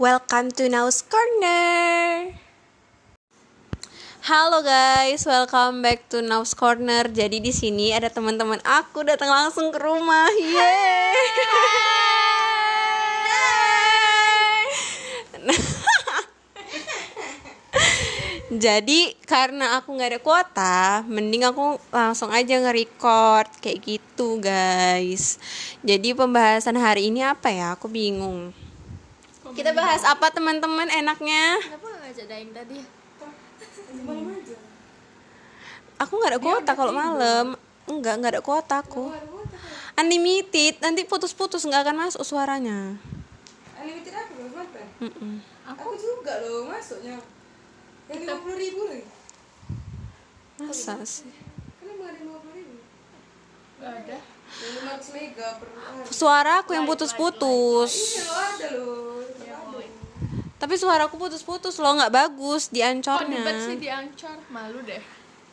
Welcome 0.00 0.56
to 0.56 0.72
Now's 0.72 1.04
Corner. 1.04 2.32
Halo 4.24 4.64
guys, 4.64 5.20
welcome 5.28 5.84
back 5.84 6.08
to 6.08 6.24
Now's 6.24 6.56
Corner. 6.56 7.12
Jadi 7.12 7.44
di 7.44 7.52
sini 7.52 7.92
ada 7.92 8.08
teman-teman 8.08 8.56
aku 8.64 9.04
datang 9.04 9.28
langsung 9.28 9.68
ke 9.68 9.76
rumah. 9.76 10.32
Yeay. 10.32 11.12
Jadi 18.64 19.12
karena 19.28 19.76
aku 19.76 19.92
nggak 19.92 20.16
ada 20.16 20.20
kuota, 20.24 21.04
mending 21.04 21.44
aku 21.44 21.76
langsung 21.92 22.32
aja 22.32 22.64
nge-record 22.64 23.60
kayak 23.60 23.84
gitu 23.84 24.40
guys. 24.40 25.36
Jadi 25.84 26.16
pembahasan 26.16 26.80
hari 26.80 27.12
ini 27.12 27.20
apa 27.20 27.52
ya? 27.52 27.76
Aku 27.76 27.92
bingung. 27.92 28.56
Kita 29.52 29.70
bahas 29.76 30.02
apa 30.08 30.32
teman-teman 30.32 30.88
enaknya? 30.88 31.60
Kenapa 31.60 31.86
gak 31.92 32.00
ngajak 32.08 32.26
Daim 32.28 32.48
tadi? 32.56 32.78
Aku 36.00 36.12
nggak 36.18 36.32
ada 36.34 36.40
kuota 36.42 36.72
kalau 36.74 36.92
malam. 36.96 37.46
Enggak, 37.86 38.14
nggak 38.18 38.32
ada 38.38 38.42
kuota 38.42 38.80
aku. 38.80 39.12
Unlimited, 39.92 40.80
nanti 40.80 41.04
putus-putus 41.04 41.62
nggak 41.68 41.84
akan 41.84 41.96
masuk 42.08 42.24
suaranya. 42.24 42.96
Unlimited 43.76 44.14
aku 44.16 44.32
belum. 44.40 45.38
Aku 45.76 45.88
juga 46.00 46.32
loh 46.42 46.72
masuknya. 46.72 47.20
Yang 48.10 48.18
lima 48.26 48.36
puluh 48.40 48.56
ribu 48.58 48.80
lagi. 48.88 49.06
Masa 50.58 50.98
sih? 51.06 51.28
Emang 51.82 52.08
ada 52.08 52.18
lima 52.18 52.38
puluh 52.40 52.54
ribu. 52.56 52.76
Gak 53.78 53.92
ada. 54.04 54.18
Suara 56.10 56.64
aku 56.64 56.76
yang 56.76 56.84
putus-putus. 56.88 57.92
Iya 57.94 58.22
loh 58.26 58.38
ada 58.40 58.68
loh. 58.74 59.11
Tapi 60.62 60.74
suaraku 60.78 61.18
putus-putus 61.18 61.74
loh, 61.82 61.98
nggak 61.98 62.14
bagus 62.14 62.70
di 62.70 62.86
ancornya. 62.86 63.42
ribet 63.42 63.56
sih 63.66 63.76
diancor? 63.82 64.38
Malu 64.54 64.78
deh 64.86 65.02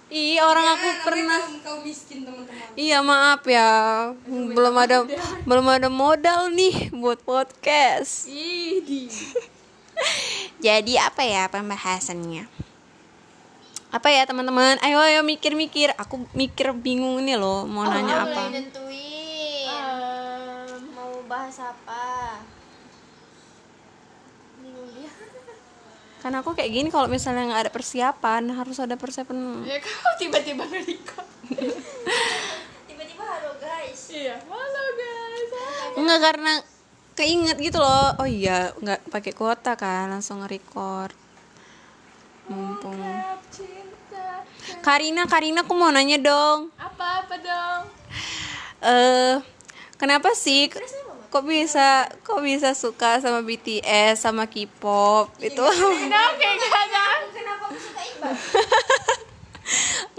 Iya, 0.09 0.41
orang 0.49 0.65
Ya, 0.65 0.73
aku 0.73 0.87
pernah 1.05 1.37
kaum, 1.37 1.57
kaum 1.61 1.81
miskin 1.85 2.25
teman-teman. 2.25 2.73
Iya 2.73 2.97
maaf 3.05 3.45
ya, 3.45 3.69
belum 4.25 4.73
ada 4.73 5.05
belum 5.45 5.65
ada 5.69 5.85
modal 5.85 6.49
nih 6.49 6.89
buat 6.97 7.21
podcast. 7.21 8.25
Ih, 8.25 8.81
di 8.81 9.05
Jadi 10.65 10.97
apa 10.97 11.21
ya 11.21 11.45
pembahasannya? 11.53 12.49
Apa 13.93 14.09
ya 14.09 14.25
teman-teman? 14.25 14.81
Ayo 14.81 14.97
ayo 14.97 15.21
mikir-mikir. 15.21 15.93
Aku 15.97 16.25
mikir 16.33 16.73
bingung 16.73 17.21
nih 17.21 17.37
loh 17.37 17.69
mau 17.69 17.85
nanya 17.85 18.25
apa. 18.25 18.49
Mulai 18.49 18.65
nentuin 18.65 19.69
um, 19.77 20.77
mau 20.97 21.13
bahas 21.29 21.57
apa. 21.61 22.41
Bingung 24.61 24.89
dia. 24.95 25.11
Kan 26.23 26.35
aku 26.35 26.51
kayak 26.51 26.71
gini 26.71 26.89
kalau 26.91 27.07
misalnya 27.07 27.47
nggak 27.47 27.61
ada 27.67 27.71
persiapan 27.71 28.43
harus 28.51 28.77
ada 28.79 28.95
persiapan. 28.99 29.63
Ya 29.63 29.79
kau 29.79 30.11
tiba-tiba 30.19 30.67
nge-record 30.67 31.27
Tiba-tiba 32.91 33.23
halo 33.23 33.51
guys. 33.57 34.01
Iya 34.11 34.35
Halo 34.43 34.83
guys 34.99 35.51
Enggak 35.95 36.19
karena 36.19 36.53
keinget 37.15 37.57
gitu 37.59 37.79
loh. 37.79 38.15
Oh 38.19 38.27
iya 38.27 38.75
nggak 38.79 39.11
pakai 39.11 39.31
kuota 39.31 39.79
kan 39.79 40.11
langsung 40.11 40.43
nge-record. 40.43 41.15
Mumpung. 42.51 42.99
Cinta 43.53 44.43
Karina 44.83 45.23
Karina 45.27 45.63
aku 45.63 45.73
mau 45.75 45.91
nanya 45.91 46.19
dong. 46.19 46.71
Apa-apa 46.75 47.35
dong? 47.39 47.81
eh 48.79 49.35
kenapa 49.99 50.31
sih 50.31 50.71
kok 51.29 51.45
bisa 51.45 52.09
kok 52.25 52.41
bisa 52.41 52.73
suka 52.73 53.21
sama 53.21 53.45
BTS 53.45 54.25
sama 54.25 54.49
K-pop? 54.49 55.29
Itu? 55.37 55.61
Kenapa 55.61 56.33
aku 57.69 57.77
suka 57.77 58.01
Iqbal? 58.01 58.33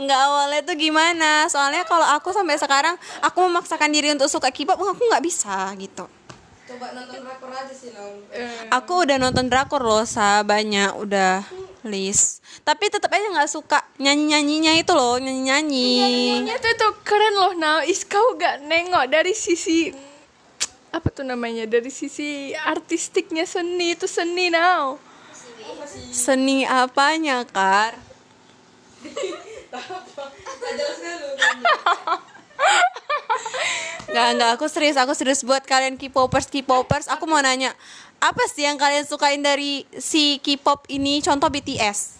nggak 0.00 0.20
awalnya 0.22 0.60
tuh 0.62 0.76
gimana? 0.78 1.50
Soalnya 1.50 1.82
kalau 1.82 2.06
aku 2.06 2.30
sampai 2.30 2.56
sekarang 2.56 2.94
aku 3.26 3.38
memaksakan 3.42 3.90
diri 3.90 4.14
untuk 4.14 4.30
suka 4.30 4.54
K-pop 4.54 4.78
aku 4.78 5.02
nggak 5.02 5.24
bisa 5.26 5.74
gitu. 5.76 6.06
Coba 6.70 6.94
nonton 6.94 7.26
drakor 7.26 7.50
aja 7.50 7.74
sih 7.74 7.90
Nong. 7.90 8.30
aku 8.70 9.02
udah 9.02 9.18
nonton 9.18 9.50
drakor 9.50 9.82
loh 9.82 10.06
sa 10.06 10.46
banyak 10.46 10.94
udah 10.94 11.42
list. 11.82 12.38
Tapi 12.62 12.86
tetap 12.86 13.10
aja 13.10 13.26
nggak 13.26 13.50
suka. 13.50 13.82
Nyanyi 13.98 14.30
nyanyinya 14.30 14.72
itu 14.78 14.94
loh 14.94 15.18
nyanyi 15.18 15.42
nyanyi 15.50 15.86
Ini 16.46 16.54
tuh 16.62 16.74
tuh 16.78 16.92
keren 17.02 17.34
loh 17.34 17.52
Now 17.58 17.82
Is 17.82 18.06
kau 18.06 18.38
gak 18.38 18.62
nengok 18.62 19.10
dari 19.10 19.34
sisi 19.34 20.09
apa 20.90 21.06
tuh 21.10 21.22
namanya 21.22 21.66
dari 21.66 21.88
sisi 21.88 22.50
artistiknya 22.54 23.46
seni 23.46 23.94
itu 23.94 24.10
seni 24.10 24.50
now 24.50 24.98
seni 26.10 26.66
apanya 26.66 27.46
kar. 27.46 27.94
Nggak, 34.10 34.28
nggak, 34.36 34.50
aku 34.58 34.66
serius, 34.66 34.98
aku 34.98 35.14
serius 35.14 35.46
buat 35.46 35.62
kalian 35.62 35.94
K-popers, 35.94 36.50
K-popers 36.50 37.06
Aku 37.14 37.30
mau 37.30 37.38
nanya, 37.38 37.70
apa 38.18 38.42
sih 38.50 38.66
yang 38.66 38.74
kalian 38.74 39.06
sukain 39.06 39.38
dari 39.38 39.86
si 40.02 40.42
K-pop 40.42 40.90
ini? 40.90 41.22
Contoh 41.22 41.46
BTS 41.46 42.18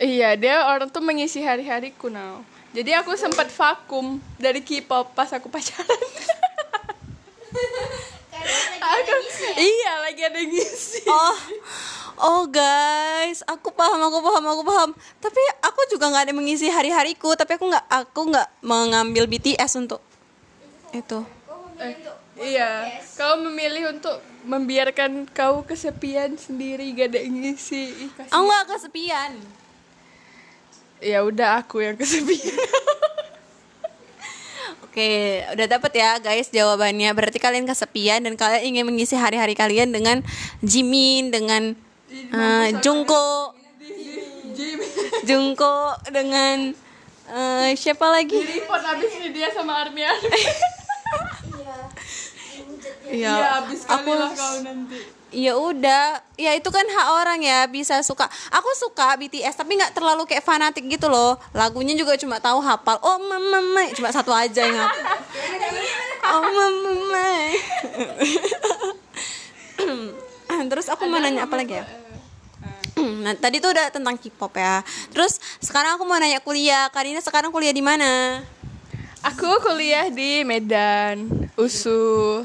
Iya, 0.00 0.34
dia 0.40 0.66
orang 0.66 0.88
tuh 0.88 1.04
mengisi 1.04 1.44
hari-hariku 1.44 2.08
now. 2.08 2.40
Jadi 2.72 2.96
aku 2.96 3.12
sempat 3.14 3.52
vakum 3.52 4.18
dari 4.40 4.64
K-pop 4.64 5.12
pas 5.12 5.28
aku 5.30 5.52
pacaran. 5.52 5.86
Aku, 8.82 8.98
ada 8.98 9.12
ngisi 9.22 9.44
ya. 9.44 9.54
iya, 9.60 9.92
lagi 10.02 10.22
ada 10.26 10.40
ngisi. 10.42 11.02
Oh, 11.06 11.36
oh 12.18 12.42
guys, 12.50 13.46
aku 13.46 13.70
paham, 13.70 14.00
aku 14.10 14.18
paham, 14.18 14.44
aku 14.50 14.62
paham 14.66 14.90
Tapi 15.22 15.42
aku 15.62 15.80
juga 15.92 16.10
nggak 16.10 16.24
ada 16.30 16.34
mengisi 16.34 16.66
hari-hariku 16.66 17.34
Tapi 17.38 17.54
aku 17.54 17.70
nggak, 17.70 17.86
aku 17.86 18.20
nggak 18.32 18.48
mengambil 18.64 19.30
BTS 19.30 19.78
untuk 19.78 20.02
itu 20.92 21.24
untuk 21.78 22.16
Iya, 22.32 22.98
kau 23.14 23.38
memilih 23.38 23.92
untuk 23.92 24.18
membiarkan 24.48 25.28
kau 25.30 25.62
kesepian 25.62 26.34
sendiri 26.34 26.90
gak 26.96 27.14
ada 27.14 27.20
yang 27.22 27.38
ngisi. 27.38 28.08
Ih. 28.08 28.10
Aku 28.32 28.42
nggak 28.48 28.66
kesepian 28.72 29.32
Ya 31.02 31.22
udah 31.22 31.60
aku 31.60 31.84
yang 31.84 31.94
kesepian. 31.94 32.56
Oke, 34.92 35.40
udah 35.56 35.66
dapet 35.72 36.04
ya 36.04 36.20
guys 36.20 36.52
jawabannya. 36.52 37.16
Berarti 37.16 37.40
kalian 37.40 37.64
kesepian 37.64 38.28
dan 38.28 38.36
kalian 38.36 38.76
ingin 38.76 38.84
mengisi 38.84 39.16
hari-hari 39.16 39.56
kalian 39.56 39.88
dengan 39.88 40.20
Jimin, 40.60 41.32
dengan 41.32 41.72
Jungkook, 42.84 43.56
Jimmy 44.52 44.84
Jungkook 45.24 46.12
dengan 46.12 46.76
eh, 47.24 47.72
siapa 47.72 48.04
lagi? 48.04 48.36
report 48.36 48.84
abis 48.84 49.16
ini 49.16 49.32
dia 49.32 49.48
sama 49.56 49.80
Army 49.80 50.04
Army. 50.04 50.28
Iya. 53.12 53.32
Ya. 53.36 53.60
Kali 53.60 53.76
aku 53.76 54.10
lah 54.16 54.30
kau 54.32 54.56
nanti. 54.64 54.98
ya 55.32 55.56
udah, 55.56 56.20
ya 56.36 56.52
itu 56.52 56.68
kan 56.68 56.84
hak 56.84 57.06
orang 57.12 57.40
ya 57.40 57.64
bisa 57.68 58.00
suka. 58.04 58.28
Aku 58.52 58.68
suka 58.76 59.16
BTS 59.16 59.56
tapi 59.56 59.76
nggak 59.76 59.96
terlalu 59.96 60.24
kayak 60.24 60.44
fanatik 60.44 60.88
gitu 60.88 61.12
loh. 61.12 61.36
Lagunya 61.52 61.92
juga 61.92 62.16
cuma 62.16 62.40
tahu 62.40 62.60
hafal. 62.64 62.96
Oh 63.04 63.20
mama, 63.20 63.60
mama. 63.60 63.84
cuma 63.92 64.08
satu 64.12 64.32
aja 64.32 64.64
yang 64.64 64.76
hafal. 64.76 65.04
Oh 66.22 66.38
mama, 66.38 66.70
mama. 66.86 67.28
Terus 70.70 70.86
aku 70.86 71.10
mau 71.10 71.18
nanya 71.18 71.50
apa 71.50 71.58
lagi 71.58 71.82
ya? 71.82 71.84
Nah, 73.02 73.34
tadi 73.34 73.58
tuh 73.58 73.74
udah 73.74 73.90
tentang 73.90 74.14
K-pop 74.14 74.54
ya. 74.54 74.86
Terus 75.10 75.42
sekarang 75.58 75.98
aku 75.98 76.06
mau 76.06 76.20
nanya 76.20 76.38
kuliah. 76.38 76.86
Karina 76.94 77.18
sekarang 77.18 77.50
kuliah 77.50 77.74
di 77.74 77.82
mana? 77.82 78.38
Aku 79.22 79.46
kuliah 79.62 80.10
di 80.10 80.42
Medan, 80.42 81.30
USU, 81.54 82.42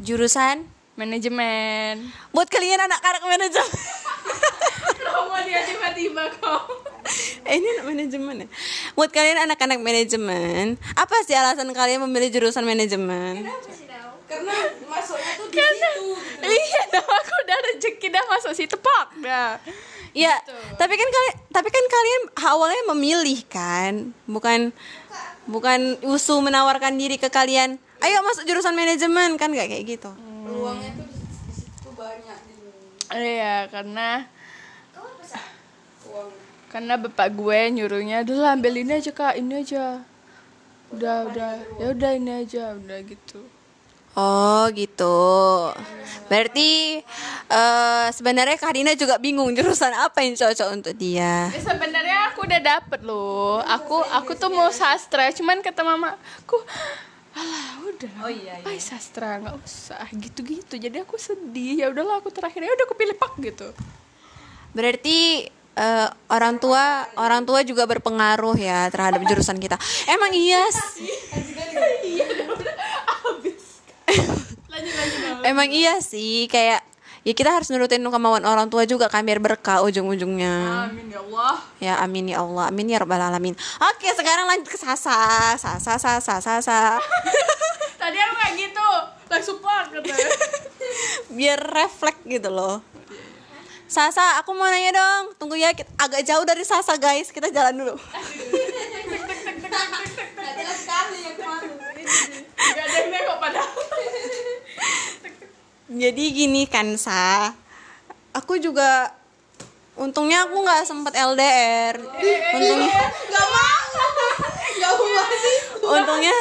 Jurusan? 0.00 0.80
manajemen. 1.00 2.12
Buat 2.36 2.52
kalian 2.52 2.84
anak-anak 2.84 3.24
manajemen. 3.24 3.80
Promo 5.00 5.36
dia 5.48 5.64
tiba-tiba 5.64 6.28
kok. 6.36 6.60
Eh, 7.48 7.56
ini 7.56 7.66
anak 7.80 7.86
manajemen 7.88 8.34
ya. 8.44 8.48
Buat 8.92 9.10
kalian 9.16 9.48
anak-anak 9.48 9.80
manajemen, 9.80 10.76
apa 10.92 11.16
sih 11.24 11.32
alasan 11.32 11.72
kalian 11.72 12.04
memilih 12.04 12.28
jurusan 12.28 12.68
manajemen? 12.68 13.48
Karena 14.28 14.54
masuknya 14.86 15.32
tuh 15.40 15.48
di 15.50 15.58
situ. 15.58 16.04
Iya, 16.44 16.82
dah 16.94 17.02
aku 17.02 17.32
udah 17.34 17.58
rezeki 17.72 18.08
dah 18.14 18.24
masuk 18.30 18.52
situ 18.54 18.76
pak 18.78 19.06
dah. 19.24 19.58
Ya, 20.14 20.38
tapi 20.78 20.94
kan 20.94 21.08
kalian 21.10 21.34
tapi 21.50 21.68
kan 21.70 21.84
kalian 21.86 22.22
awalnya 22.46 22.82
memilih 22.94 23.40
kan, 23.50 24.14
bukan 24.30 24.70
bukan 25.50 25.98
usu 26.06 26.38
menawarkan 26.38 26.94
diri 26.94 27.18
ke 27.18 27.26
kalian. 27.26 27.82
Ayo 28.00 28.16
masuk 28.24 28.44
jurusan 28.48 28.72
manajemen 28.72 29.36
kan 29.36 29.52
nggak 29.52 29.68
kayak 29.68 29.84
gitu. 29.86 30.10
Peluangnya 30.16 30.90
tuh 30.96 31.06
di, 31.06 31.52
situ 31.52 31.88
banyak 31.92 32.38
di 32.48 32.54
Iya, 33.10 33.68
karena 33.68 34.24
karena 36.70 36.94
bapak 36.94 37.34
gue 37.34 37.60
nyuruhnya 37.74 38.22
dulu 38.22 38.46
ambil 38.46 38.78
ini 38.78 39.02
aja 39.02 39.10
kak 39.10 39.34
ini 39.42 39.58
aja 39.58 40.06
udah 40.94 41.16
udah 41.26 41.50
ya 41.82 41.86
udah 41.90 42.10
ini 42.14 42.30
aja 42.46 42.78
udah 42.78 42.98
gitu 43.02 43.42
Oh 44.18 44.66
gitu. 44.74 45.22
Berarti 46.26 46.98
eh 47.46 48.06
sebenarnya 48.10 48.58
Kak 48.58 48.74
Dina 48.74 48.98
juga 48.98 49.22
bingung 49.22 49.54
jurusan 49.54 49.94
apa 49.94 50.26
yang 50.26 50.34
cocok 50.34 50.68
untuk 50.74 50.94
dia. 50.98 51.46
Ya, 51.46 51.62
sebenarnya 51.62 52.34
aku 52.34 52.42
udah 52.42 52.58
dapet 52.58 53.00
loh. 53.06 53.62
Aku 53.62 54.02
aku 54.02 54.34
tuh 54.34 54.50
mau 54.50 54.66
sastra, 54.74 55.30
cuman 55.30 55.62
kata 55.62 55.86
mama, 55.86 56.18
aku 56.42 56.58
udah. 57.94 58.12
Oh 58.26 58.32
iya. 58.32 58.54
iya. 58.62 58.80
sastra 58.82 59.40
nggak 59.42 59.56
usah 59.62 60.04
gitu-gitu. 60.14 60.74
Jadi 60.78 60.96
aku 61.02 61.18
sedih. 61.18 61.84
Ya 61.84 61.86
udahlah 61.90 62.22
aku 62.22 62.30
terakhir 62.30 62.62
ya 62.62 62.72
udah 62.74 62.84
aku 62.86 62.96
pilih 62.98 63.16
pak 63.18 63.32
gitu. 63.42 63.68
Berarti 64.74 65.50
eh, 65.74 66.08
orang 66.30 66.58
tua 66.62 67.06
orang 67.18 67.42
tua 67.42 67.66
juga 67.66 67.86
berpengaruh 67.86 68.56
ya 68.58 68.86
terhadap 68.90 69.22
jurusan 69.26 69.58
kita. 69.58 69.76
Emang 70.06 70.30
iya 70.34 70.62
sih. 70.70 71.10
Emang 75.50 75.68
iya 75.70 75.98
sih 76.02 76.46
kayak 76.50 76.82
ya 77.20 77.32
kita 77.36 77.52
harus 77.52 77.68
nurutin 77.68 78.00
kemauan 78.00 78.48
orang 78.48 78.72
tua 78.72 78.88
juga 78.88 79.12
kan 79.12 79.20
biar 79.24 79.40
berkah 79.42 79.84
ujung-ujungnya. 79.84 80.88
Amin 80.88 81.12
ya 81.12 81.20
Allah. 81.20 81.54
Ya 81.80 81.94
amin 82.00 82.24
ya 82.32 82.40
Allah, 82.40 82.64
amin 82.72 82.86
ya 82.88 82.98
rabbal 83.00 83.20
alamin. 83.20 83.54
Oke, 83.92 84.08
sekarang 84.16 84.48
lanjut 84.48 84.72
ke 84.72 84.78
Sasa. 84.80 85.52
Sasa 85.60 86.00
Sasa 86.00 86.40
Sasa. 86.40 86.96
Tadi 88.00 88.16
aku 88.16 88.34
kayak 88.40 88.54
gitu, 88.56 88.88
langsung 89.28 89.60
pak 89.60 89.92
katanya. 89.92 90.28
biar 91.36 91.60
refleks 91.60 92.24
gitu 92.24 92.48
loh. 92.48 92.80
Sasa, 93.90 94.38
aku 94.38 94.54
mau 94.54 94.70
nanya 94.70 94.94
dong. 94.94 95.34
Tunggu 95.34 95.58
ya, 95.58 95.74
kita 95.74 95.90
agak 95.98 96.22
jauh 96.22 96.46
dari 96.46 96.62
Sasa 96.62 96.94
guys. 96.94 97.34
Kita 97.34 97.50
jalan 97.50 97.74
dulu. 97.74 97.98
Gak 97.98 98.22
jelas 100.54 100.78
sekali 100.78 101.26
yang 101.26 101.34
kemarin. 101.34 101.74
Gak 102.78 102.86
ada 102.86 102.96
yang 103.02 103.10
nengok 103.10 103.42
padahal. 103.42 104.29
Jadi 105.90 106.24
gini 106.30 106.70
kan 106.70 106.94
Sa. 106.94 107.50
Aku 108.30 108.62
juga 108.62 109.10
untungnya 109.98 110.46
aku 110.46 110.62
nggak 110.62 110.86
sempet 110.86 111.18
LDR. 111.18 111.98
Untungnya 112.54 112.94
Gak 113.26 113.46
mau. 113.50 113.90
Gak 114.78 114.92
mau 114.94 115.26
sih. 115.34 115.58
untungnya 115.82 116.36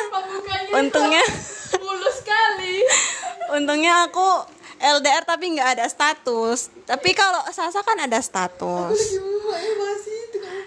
untungnya 0.69 1.23
mulus 1.81 2.21
sekali. 2.21 2.85
untungnya 3.57 4.05
aku 4.05 4.45
LDR 4.77 5.25
tapi 5.25 5.57
nggak 5.57 5.81
ada 5.81 5.85
status. 5.89 6.69
Tapi 6.85 7.17
kalau 7.17 7.41
Sasa 7.49 7.81
kan 7.81 7.97
ada 7.97 8.21
status. 8.21 9.01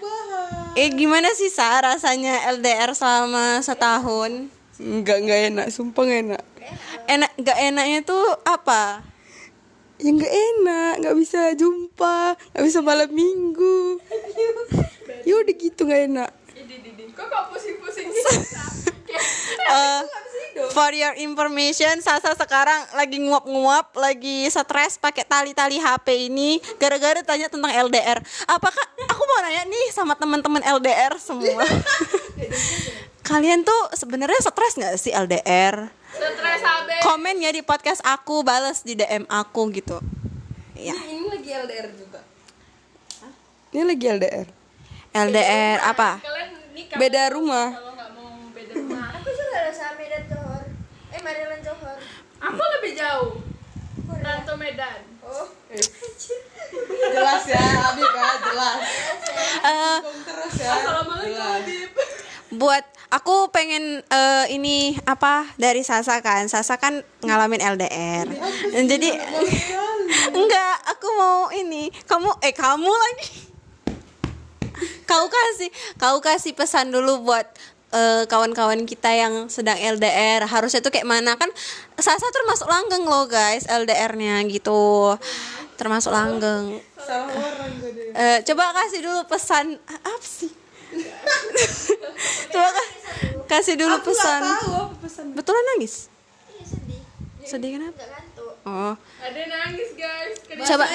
Bahas. 0.03 0.75
Eh 0.75 0.91
gimana 0.91 1.31
sih 1.31 1.47
Sa 1.47 1.79
rasanya 1.79 2.51
LDR 2.51 2.91
selama 2.91 3.63
setahun? 3.63 4.51
Enggak 4.75 5.23
enggak 5.23 5.39
enak, 5.55 5.67
sumpah 5.71 6.03
enggak 6.03 6.21
enak. 6.27 6.43
Enak 7.09 7.31
gak 7.41 7.57
enaknya 7.59 7.99
tuh 8.05 8.23
apa? 8.47 9.03
Ya 10.01 10.09
enggak 10.09 10.33
enak, 10.33 10.91
enggak 10.99 11.15
bisa 11.15 11.41
jumpa, 11.55 12.35
enggak 12.51 12.65
bisa 12.65 12.79
malam 12.83 13.09
minggu. 13.11 13.99
Ya 15.23 15.39
udah 15.39 15.55
gitu 15.55 15.87
enggak 15.87 16.03
enak. 16.11 16.31
Kok 17.15 17.25
kok 17.31 17.43
pusing-pusing 17.53 18.11
gitu? 18.15 18.31
Eh, 19.63 20.01
for 20.75 20.91
your 20.91 21.15
information, 21.21 22.01
Sasa 22.03 22.35
sekarang 22.35 22.83
lagi 22.97 23.21
nguap-nguap, 23.23 23.95
lagi 23.95 24.49
stres 24.51 24.99
pakai 24.99 25.23
tali-tali 25.23 25.79
HP 25.79 26.27
ini 26.27 26.59
gara-gara 26.75 27.23
tanya 27.23 27.47
tentang 27.47 27.71
LDR. 27.71 28.19
Apakah 28.49 28.85
aku 29.07 29.21
mau 29.23 29.39
nanya 29.45 29.63
nih 29.69 29.85
sama 29.95 30.17
teman-teman 30.17 30.59
LDR 30.59 31.15
semua? 31.21 31.63
Kalian 33.23 33.63
tuh 33.63 33.81
sebenarnya 33.93 34.35
stres 34.37 34.75
nggak 34.75 34.95
sih 34.95 35.11
LDR? 35.11 35.87
Stres 36.11 36.61
habis. 36.61 36.99
Komen 37.01 37.39
ya 37.39 37.49
di 37.49 37.63
podcast 37.63 38.03
aku, 38.03 38.43
balas 38.43 38.83
di 38.83 38.93
DM 38.93 39.23
aku 39.25 39.71
gitu. 39.71 39.97
Ya, 40.75 40.91
Ini 40.93 41.23
lagi 41.25 41.49
LDR 41.49 41.87
juga. 41.95 42.19
Ini 43.71 43.81
lagi 43.81 44.05
LDR. 44.05 44.47
LDR 45.13 45.77
apa? 45.81 46.19
Kalian 46.19 46.49
nikah 46.73 46.97
Beda 46.99 47.31
rumah. 47.31 47.71
kalau 47.71 47.93
nggak 47.93 48.09
mau 48.11 48.27
beda 48.51 48.73
rumah. 48.75 49.07
Aku 49.15 49.29
juga 49.29 49.55
ada 49.57 49.71
sama 49.71 49.93
Medan 49.95 50.23
Johor. 50.27 50.63
Eh 51.09 51.21
Maryland 51.21 51.63
Johor. 51.63 51.97
Aku 52.43 52.61
lebih 52.77 52.91
jauh. 52.93 53.31
Ranto 54.13 54.53
Medan. 54.57 54.99
Oh. 55.23 55.47
Jelas 56.83 57.43
ya, 57.45 57.61
Abi 57.87 58.03
kan 58.03 58.37
jelas. 58.43 58.77
Eh, 59.63 59.97
Terus 60.23 60.53
ya. 60.59 60.69
Assalamualaikum 60.75 61.39
Habib. 61.39 61.89
buat 62.53 62.85
aku 63.13 63.53
pengen 63.53 64.01
eh, 64.01 64.45
ini 64.49 64.97
apa 65.05 65.45
dari 65.61 65.85
Sasa 65.85 66.17
kan. 66.25 66.49
Sasa 66.49 66.81
kan 66.81 67.05
ngalamin 67.21 67.61
LDR 67.61 68.25
jadi 68.73 69.09
enggak 70.37 70.75
aku 70.89 71.07
mau 71.13 71.53
ini. 71.53 71.93
Kamu 72.09 72.41
eh 72.41 72.53
kamu 72.53 72.89
lagi. 72.89 73.29
Kau 75.09 75.29
kasih 75.29 75.69
kau 76.01 76.17
kasih 76.17 76.57
pesan 76.57 76.89
dulu 76.89 77.21
buat 77.21 77.45
eh, 77.93 78.25
kawan-kawan 78.25 78.89
kita 78.89 79.13
yang 79.13 79.45
sedang 79.45 79.77
LDR 79.77 80.49
harusnya 80.49 80.81
tuh 80.81 80.89
kayak 80.89 81.05
mana? 81.05 81.37
Kan 81.37 81.53
Sasa 82.01 82.25
termasuk 82.33 82.65
langgeng 82.65 83.05
loh 83.05 83.29
guys 83.29 83.69
LDR-nya 83.69 84.41
gitu. 84.49 85.13
Termasuk 85.77 86.09
langgeng. 86.09 86.81
Eh, 88.17 88.39
coba 88.41 88.73
kasih 88.73 89.05
dulu 89.05 89.21
pesan 89.29 89.77
apa 89.85 90.25
sih 90.25 90.62
coba 92.53 92.69
ka- 92.69 92.91
kasih 93.49 93.75
dulu 93.75 93.95
pesan 94.01 94.41
Tahu 94.41 94.71
apa 94.71 94.95
pesan? 94.99 95.25
betulan 95.33 95.63
nangis 95.73 96.07
Iya 96.49 96.65
sedih. 96.65 97.01
sedih 97.43 97.69
kenapa 97.75 98.01
oh 98.63 98.93
Ada 99.19 99.41
nangis 99.45 99.89
guys. 99.93 100.35
Kedua- 100.41 100.63
coba 100.65 100.85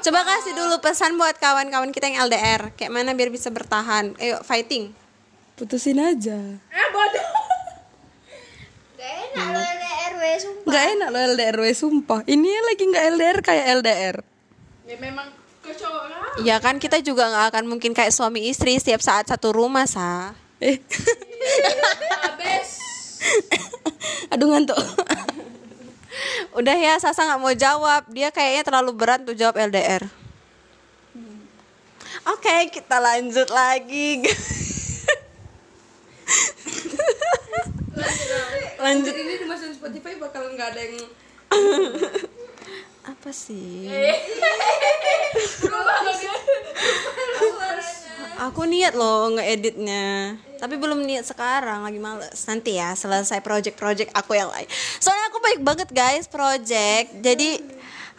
coba 0.00 0.20
kasih 0.28 0.52
dulu 0.52 0.74
pesan 0.80 1.14
buat 1.14 1.36
kawan-kawan 1.36 1.90
kita 1.90 2.08
yang 2.08 2.24
LDR 2.24 2.74
kayak 2.74 2.90
mana 2.90 3.12
biar 3.12 3.28
bisa 3.28 3.48
bertahan 3.48 4.14
ayo 4.16 4.40
fighting 4.40 4.90
Putusin 5.54 5.94
aja. 5.96 6.34
Eh 6.50 6.88
bodoh. 6.90 7.28
Gak 8.96 9.12
enak 9.30 9.46
lo 9.46 9.60
LDRW 9.62 10.22
sumpah. 10.34 10.66
Enggak 10.66 10.84
enak 10.90 11.08
lo 11.08 11.18
LDR 11.30 11.56
sumpah. 11.70 12.20
Ini 12.26 12.50
lagi 12.60 12.82
enggak 12.82 13.04
LDR 13.08 13.38
kayak 13.38 13.64
LDR. 13.78 14.16
Ya 14.82 14.96
memang 14.98 15.30
ya 16.42 16.58
kan 16.58 16.82
kita 16.82 16.98
juga 17.00 17.30
nggak 17.30 17.46
akan 17.54 17.64
mungkin 17.70 17.94
kayak 17.94 18.12
suami 18.12 18.50
istri 18.50 18.76
setiap 18.76 19.00
saat 19.00 19.28
satu 19.28 19.52
rumah 19.54 19.86
sa. 19.88 20.34
Eh. 20.58 20.80
Aduh 24.34 24.50
ngantuk. 24.50 24.76
udah 26.58 26.76
ya 26.78 26.98
Sasa 27.02 27.26
nggak 27.26 27.40
mau 27.40 27.54
jawab. 27.54 28.04
Dia 28.10 28.30
kayaknya 28.34 28.62
terlalu 28.66 28.92
berat 28.94 29.20
untuk 29.24 29.36
jawab 29.38 29.56
LDR 29.58 30.04
oke 32.24 32.56
kita 32.72 32.96
lanjut 33.00 33.48
lagi 33.52 34.24
lanjut 38.80 39.14
Ini 39.16 39.34
dimasukin 39.44 39.74
Spotify 39.76 40.16
bakal 40.20 40.48
nggak 40.52 40.68
ada 40.76 40.80
yang 40.80 40.96
apa 43.04 43.30
sih? 43.30 43.88
Aku 48.48 48.66
niat 48.66 48.98
loh 48.98 49.30
ngeeditnya. 49.38 50.36
Tapi 50.58 50.74
belum 50.80 51.04
niat 51.04 51.28
sekarang 51.28 51.84
lagi 51.84 52.00
males. 52.00 52.40
Nanti 52.48 52.80
ya 52.80 52.96
selesai 52.96 53.44
project-project 53.44 54.10
aku 54.16 54.34
yang 54.34 54.50
lain. 54.50 54.66
Soalnya 54.98 55.30
aku 55.30 55.38
baik 55.38 55.60
banget 55.62 55.88
guys 55.92 56.26
project. 56.26 57.14
Jadi 57.20 57.60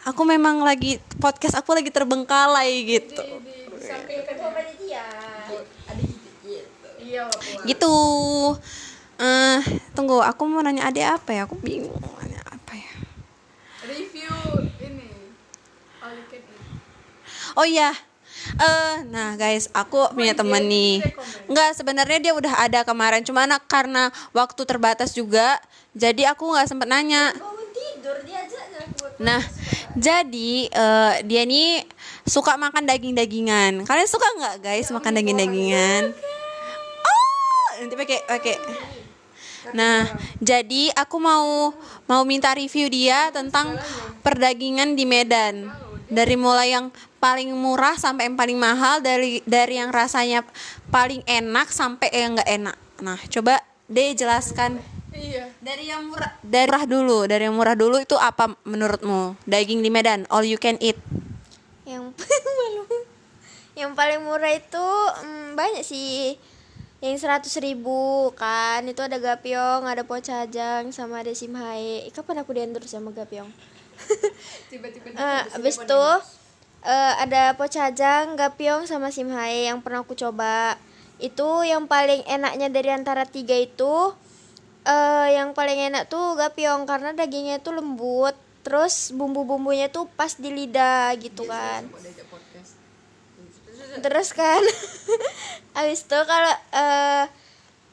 aku 0.06 0.22
memang 0.22 0.62
lagi 0.62 1.02
podcast 1.18 1.58
aku 1.58 1.74
lagi 1.74 1.90
terbengkalai 1.90 2.70
gitu. 2.86 3.22
Gitu. 7.66 7.96
Eh 9.16 9.60
tunggu 9.96 10.20
aku 10.20 10.42
mau 10.44 10.60
nanya 10.60 10.90
adik 10.90 11.06
apa 11.06 11.30
ya? 11.34 11.42
Aku 11.48 11.56
bingung 11.58 11.96
mau 11.98 12.14
nanya 12.20 12.42
apa 12.46 12.76
ya 12.76 12.92
Review 13.86 14.34
ini. 14.82 15.32
All 16.04 16.12
you 16.12 16.26
can 16.28 16.42
eat. 16.42 16.62
Oh 17.56 17.66
iya. 17.66 17.92
Eh 18.60 18.96
nah 19.10 19.34
guys 19.34 19.66
aku 19.74 20.12
punya 20.14 20.36
temen 20.36 20.62
nih. 20.68 21.02
nggak 21.50 21.70
sebenarnya 21.74 22.18
dia 22.20 22.32
udah 22.36 22.54
ada 22.62 22.80
kemarin 22.86 23.26
cuma 23.26 23.48
anak 23.48 23.64
karena 23.66 24.12
waktu 24.30 24.62
terbatas 24.62 25.16
juga 25.16 25.58
jadi 25.96 26.36
aku 26.36 26.54
nggak 26.54 26.68
sempet 26.68 26.86
nanya. 26.86 27.34
Nah 29.18 29.42
jadi 29.96 30.70
eh, 30.70 31.14
dia 31.24 31.42
nih 31.42 31.82
suka 32.28 32.54
makan 32.54 32.84
daging-dagingan. 32.86 33.82
Kalian 33.82 34.10
suka 34.10 34.28
nggak 34.36 34.56
guys 34.62 34.92
makan 34.92 35.12
daging-dagingan? 35.16 36.14
oh 37.02 37.68
nanti 37.82 37.94
pakai 37.96 38.18
pakai. 38.28 38.56
Nah, 39.74 40.06
jadi 40.38 40.94
aku 40.94 41.18
mau 41.18 41.74
mau 42.06 42.22
minta 42.22 42.54
review 42.54 42.86
dia 42.86 43.34
tentang 43.34 43.74
perdagingan 44.22 44.94
di 44.94 45.02
Medan. 45.08 45.66
Dari 46.06 46.38
mulai 46.38 46.70
yang 46.70 46.94
paling 47.26 47.50
murah 47.50 47.98
sampai 47.98 48.30
yang 48.30 48.38
paling 48.38 48.54
mahal 48.54 49.02
dari 49.02 49.42
dari 49.42 49.82
yang 49.82 49.90
rasanya 49.90 50.46
paling 50.94 51.26
enak 51.26 51.66
sampai 51.74 52.06
yang 52.14 52.38
nggak 52.38 52.46
enak. 52.46 52.76
Nah, 53.02 53.18
coba 53.26 53.58
deh 53.90 54.14
jelaskan. 54.14 54.78
Iya. 55.10 55.50
Dari 55.58 55.90
yang 55.90 56.06
murah. 56.06 56.38
Dari 56.46 56.70
murah 56.70 56.84
dulu, 56.86 57.18
dari 57.26 57.42
yang 57.50 57.56
murah 57.58 57.74
dulu 57.74 57.98
itu 57.98 58.14
apa 58.14 58.54
menurutmu? 58.62 59.34
Daging 59.42 59.82
di 59.82 59.90
Medan, 59.90 60.22
all 60.30 60.46
you 60.46 60.54
can 60.54 60.78
eat. 60.78 60.94
yang 61.86 62.10
malu 62.58 62.82
yang 63.80 63.94
paling 63.94 64.18
murah 64.18 64.50
itu 64.50 64.86
mm, 65.22 65.54
banyak 65.54 65.86
sih 65.86 66.34
yang 66.98 67.14
seratus 67.14 67.54
ribu 67.62 68.34
kan 68.34 68.82
itu 68.82 68.98
ada 69.06 69.22
gapyong 69.22 69.86
ada 69.86 70.02
pocajang 70.02 70.90
sama 70.90 71.22
ada 71.22 71.30
simhae 71.30 72.10
kapan 72.10 72.42
aku 72.42 72.58
diendorse 72.58 72.90
sama 72.90 73.14
gapyong 73.14 73.46
Tiba-tiba 74.74 75.14
Eh, 75.14 75.42
abis 75.54 75.78
itu 75.78 76.02
eh, 76.86 77.14
ada 77.18 77.58
pocajang 77.58 78.38
gapyong 78.38 78.86
sama 78.86 79.10
simhae 79.10 79.66
yang 79.66 79.82
pernah 79.82 80.06
aku 80.06 80.14
coba. 80.14 80.78
Itu 81.18 81.66
yang 81.66 81.90
paling 81.90 82.22
enaknya 82.30 82.70
dari 82.70 82.90
antara 82.94 83.26
tiga 83.26 83.58
itu 83.58 84.14
eh 84.86 85.28
yang 85.34 85.50
paling 85.50 85.90
enak 85.90 86.06
tuh 86.06 86.38
gapyong 86.38 86.86
karena 86.86 87.10
dagingnya 87.10 87.58
tuh 87.58 87.82
lembut 87.82 88.38
terus 88.62 89.10
bumbu-bumbunya 89.10 89.90
tuh 89.90 90.06
pas 90.14 90.30
di 90.38 90.46
lidah 90.54 91.10
gitu 91.18 91.42
kan. 91.46 91.82
terus 93.96 94.30
kan 94.30 94.62
abis 95.78 96.06
itu 96.06 96.18
kalau 96.22 96.54
eh 96.70 97.24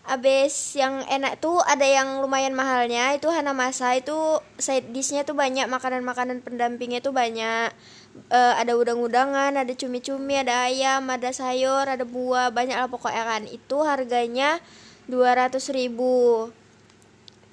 abis 0.03 0.75
yang 0.75 0.99
enak 1.07 1.39
tuh 1.39 1.63
ada 1.63 1.87
yang 1.87 2.19
lumayan 2.19 2.51
mahalnya 2.51 3.15
itu 3.15 3.31
Hanamasa 3.31 3.95
itu 3.95 4.13
side 4.59 4.91
dishnya 4.91 5.23
tuh 5.23 5.31
banyak 5.31 5.71
makanan-makanan 5.71 6.43
pendampingnya 6.43 6.99
tuh 6.99 7.15
banyak 7.15 7.71
Eh, 8.13 8.53
ada 8.61 8.77
udang-udangan 8.77 9.57
ada 9.57 9.73
cumi-cumi 9.73 10.37
ada 10.37 10.69
ayam 10.69 11.01
ada 11.09 11.33
sayur 11.33 11.89
ada 11.89 12.05
buah 12.05 12.53
banyak 12.53 12.77
lah 12.77 12.85
pokoknya 12.85 13.25
kan 13.25 13.41
itu 13.49 13.77
harganya 13.81 14.61
200.000 15.09 15.73
ribu 15.73 16.49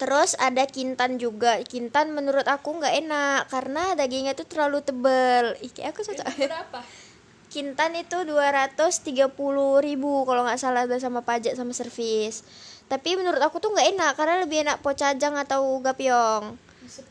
Terus 0.01 0.33
ada 0.41 0.65
kintan 0.65 1.21
juga. 1.21 1.61
Kintan 1.61 2.17
menurut 2.17 2.49
aku 2.49 2.73
nggak 2.73 3.05
enak 3.05 3.53
karena 3.53 3.93
dagingnya 3.93 4.33
tuh 4.33 4.49
terlalu 4.49 4.81
tebel. 4.81 5.53
Ih, 5.61 5.69
kayak 5.69 5.93
aku 5.93 6.01
cocok. 6.09 6.25
berapa? 6.41 6.81
Kintan 7.53 7.93
itu 8.01 8.17
230.000 8.25 9.29
ribu 9.85 10.25
kalau 10.25 10.49
nggak 10.49 10.57
salah 10.57 10.89
udah 10.89 10.97
sama 10.97 11.21
pajak 11.21 11.53
sama 11.53 11.77
servis. 11.77 12.49
Tapi 12.89 13.13
menurut 13.21 13.45
aku 13.45 13.61
tuh 13.61 13.77
nggak 13.77 13.93
enak 13.93 14.13
karena 14.17 14.41
lebih 14.41 14.65
enak 14.65 14.81
pocajang 14.81 15.37
atau 15.37 15.69
gapyong. 15.85 16.57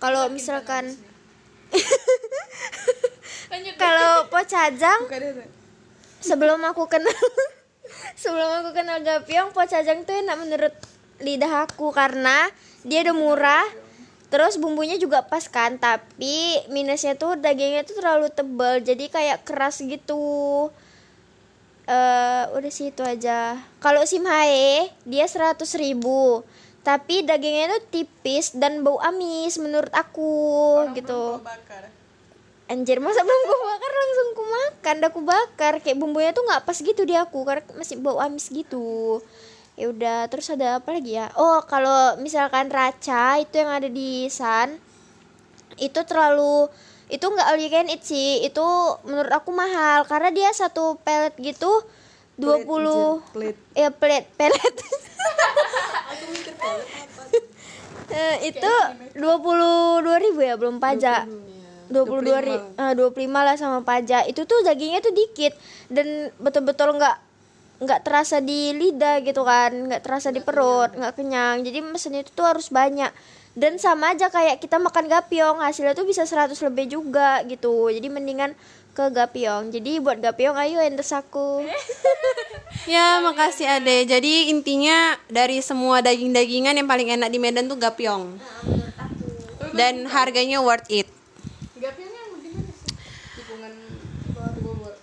Kalau 0.02 0.26
misalkan. 0.34 0.90
kalau 3.76 4.24
deh. 4.24 4.30
Teh. 5.42 5.50
sebelum 6.22 6.62
aku 6.70 6.86
kenal 6.86 7.12
sebelum 8.22 8.50
aku 8.64 8.70
kenal 8.78 9.02
gapyong 9.02 9.52
pocajang 9.52 10.06
tuh 10.06 10.14
enak 10.14 10.38
menurut 10.38 10.76
lidah 11.20 11.68
aku 11.68 11.92
karena 11.92 12.48
dia 12.86 13.04
udah 13.04 13.16
murah 13.18 13.68
terus 14.30 14.62
bumbunya 14.62 15.02
juga 15.02 15.26
pas 15.26 15.42
kan 15.50 15.82
tapi 15.82 16.62
minusnya 16.70 17.18
tuh 17.18 17.34
dagingnya 17.34 17.82
tuh 17.82 17.98
terlalu 17.98 18.30
tebal 18.30 18.78
jadi 18.80 19.10
kayak 19.10 19.42
keras 19.42 19.82
gitu 19.82 20.70
eh 21.90 22.46
udah 22.54 22.70
sih 22.70 22.94
itu 22.94 23.02
aja 23.02 23.58
kalau 23.82 24.06
simhae 24.06 24.94
dia 25.10 25.26
100.000 25.26 25.58
ribu 25.82 26.46
tapi 26.86 27.26
dagingnya 27.26 27.74
tuh 27.74 27.84
tipis 27.90 28.54
dan 28.54 28.86
bau 28.86 29.02
amis 29.02 29.58
menurut 29.58 29.90
aku 29.92 30.86
gitu 30.94 31.42
Bakar. 31.42 31.99
Anjir 32.70 33.02
masa 33.02 33.26
belum 33.26 33.42
ku 33.50 33.56
bakar 33.66 33.92
langsung 33.98 34.30
ku 34.38 34.44
makan 34.46 34.96
dah 35.02 35.10
ku 35.10 35.22
bakar. 35.26 35.74
Kayak 35.82 35.98
bumbunya 35.98 36.30
tuh 36.38 36.46
nggak 36.46 36.70
pas 36.70 36.78
gitu 36.78 37.02
di 37.02 37.18
aku 37.18 37.42
karena 37.42 37.66
masih 37.74 37.98
bau 37.98 38.22
amis 38.22 38.46
gitu. 38.54 39.18
Ya 39.74 39.90
udah 39.90 40.30
terus 40.30 40.54
ada 40.54 40.78
apa 40.78 40.94
lagi 40.94 41.18
ya? 41.18 41.34
Oh 41.34 41.66
kalau 41.66 42.22
misalkan 42.22 42.70
raca 42.70 43.42
itu 43.42 43.58
yang 43.58 43.74
ada 43.74 43.90
di 43.90 44.30
San 44.30 44.78
itu 45.82 45.98
terlalu 46.06 46.70
itu 47.10 47.26
nggak 47.26 47.48
all 47.50 47.58
you 47.58 47.74
can 47.74 47.90
eat 47.90 48.06
sih. 48.06 48.46
Itu 48.46 48.62
menurut 49.02 49.34
aku 49.34 49.50
mahal 49.50 50.06
karena 50.06 50.30
dia 50.30 50.54
satu 50.54 51.02
pelet 51.02 51.34
gitu 51.42 51.74
20 52.38 53.34
Plate. 53.34 53.60
ya 53.74 53.90
pelet 53.90 54.30
pelet. 54.38 54.76
Eh, 58.10 58.50
itu 58.50 58.74
dua 59.22 59.38
puluh 59.38 60.02
dua 60.02 60.18
ribu 60.18 60.42
ya 60.42 60.58
belum 60.58 60.82
pajak. 60.82 61.30
Dua 61.30 61.49
puluh 61.90 62.22
dua 62.22 62.40
ribu 62.40 62.66
dua 62.96 63.10
puluh 63.10 63.26
lima. 63.26 63.42
lah 63.44 63.56
sama 63.58 63.82
pajak 63.82 64.30
itu 64.30 64.46
tuh 64.46 64.62
dagingnya 64.62 65.02
tuh 65.02 65.14
dikit 65.14 65.58
dan 65.90 66.30
betul-betul 66.38 66.96
nggak 66.96 67.18
nggak 67.80 68.00
terasa 68.04 68.44
di 68.44 68.76
lidah 68.76 69.24
gitu 69.24 69.42
kan 69.48 69.72
nggak 69.72 70.04
terasa 70.04 70.30
di 70.30 70.44
perut 70.44 70.94
nggak 70.94 71.14
kenyang. 71.16 71.64
Jadi 71.64 71.80
mesennya 71.82 72.22
itu 72.24 72.32
tuh 72.36 72.46
harus 72.46 72.70
banyak. 72.70 73.10
Dan 73.58 73.82
sama 73.82 74.14
aja 74.14 74.30
kayak 74.30 74.62
kita 74.62 74.78
makan 74.78 75.10
gapyong 75.10 75.60
hasilnya 75.60 75.98
tuh 75.98 76.06
bisa 76.08 76.24
100 76.24 76.54
lebih 76.70 76.86
juga 76.96 77.44
gitu. 77.44 77.92
Jadi 77.92 78.08
mendingan 78.08 78.54
ke 79.00 79.06
gapyong 79.16 79.72
jadi 79.72 80.04
buat 80.04 80.20
gapyong 80.20 80.60
ayo 80.60 80.84
endorse 80.84 81.16
aku 81.16 81.64
Ya, 82.90 83.22
makasih 83.22 83.70
Ade. 83.70 84.08
Jadi 84.10 84.50
intinya 84.50 85.14
dari 85.30 85.62
semua 85.62 86.02
daging-dagingan 86.02 86.74
yang 86.74 86.90
paling 86.90 87.12
enak 87.14 87.30
di 87.30 87.38
Medan 87.38 87.70
tuh 87.70 87.78
gapyong. 87.78 88.40
Dan 89.78 90.10
harganya 90.10 90.58
worth 90.58 90.90
it. 90.90 91.06
Gapnya 91.78 92.08
yang 92.10 92.40
di 92.42 92.50
mana 92.50 92.72
sih? 92.74 92.94
Tikungan 93.38 93.74
Bogor. 94.34 94.96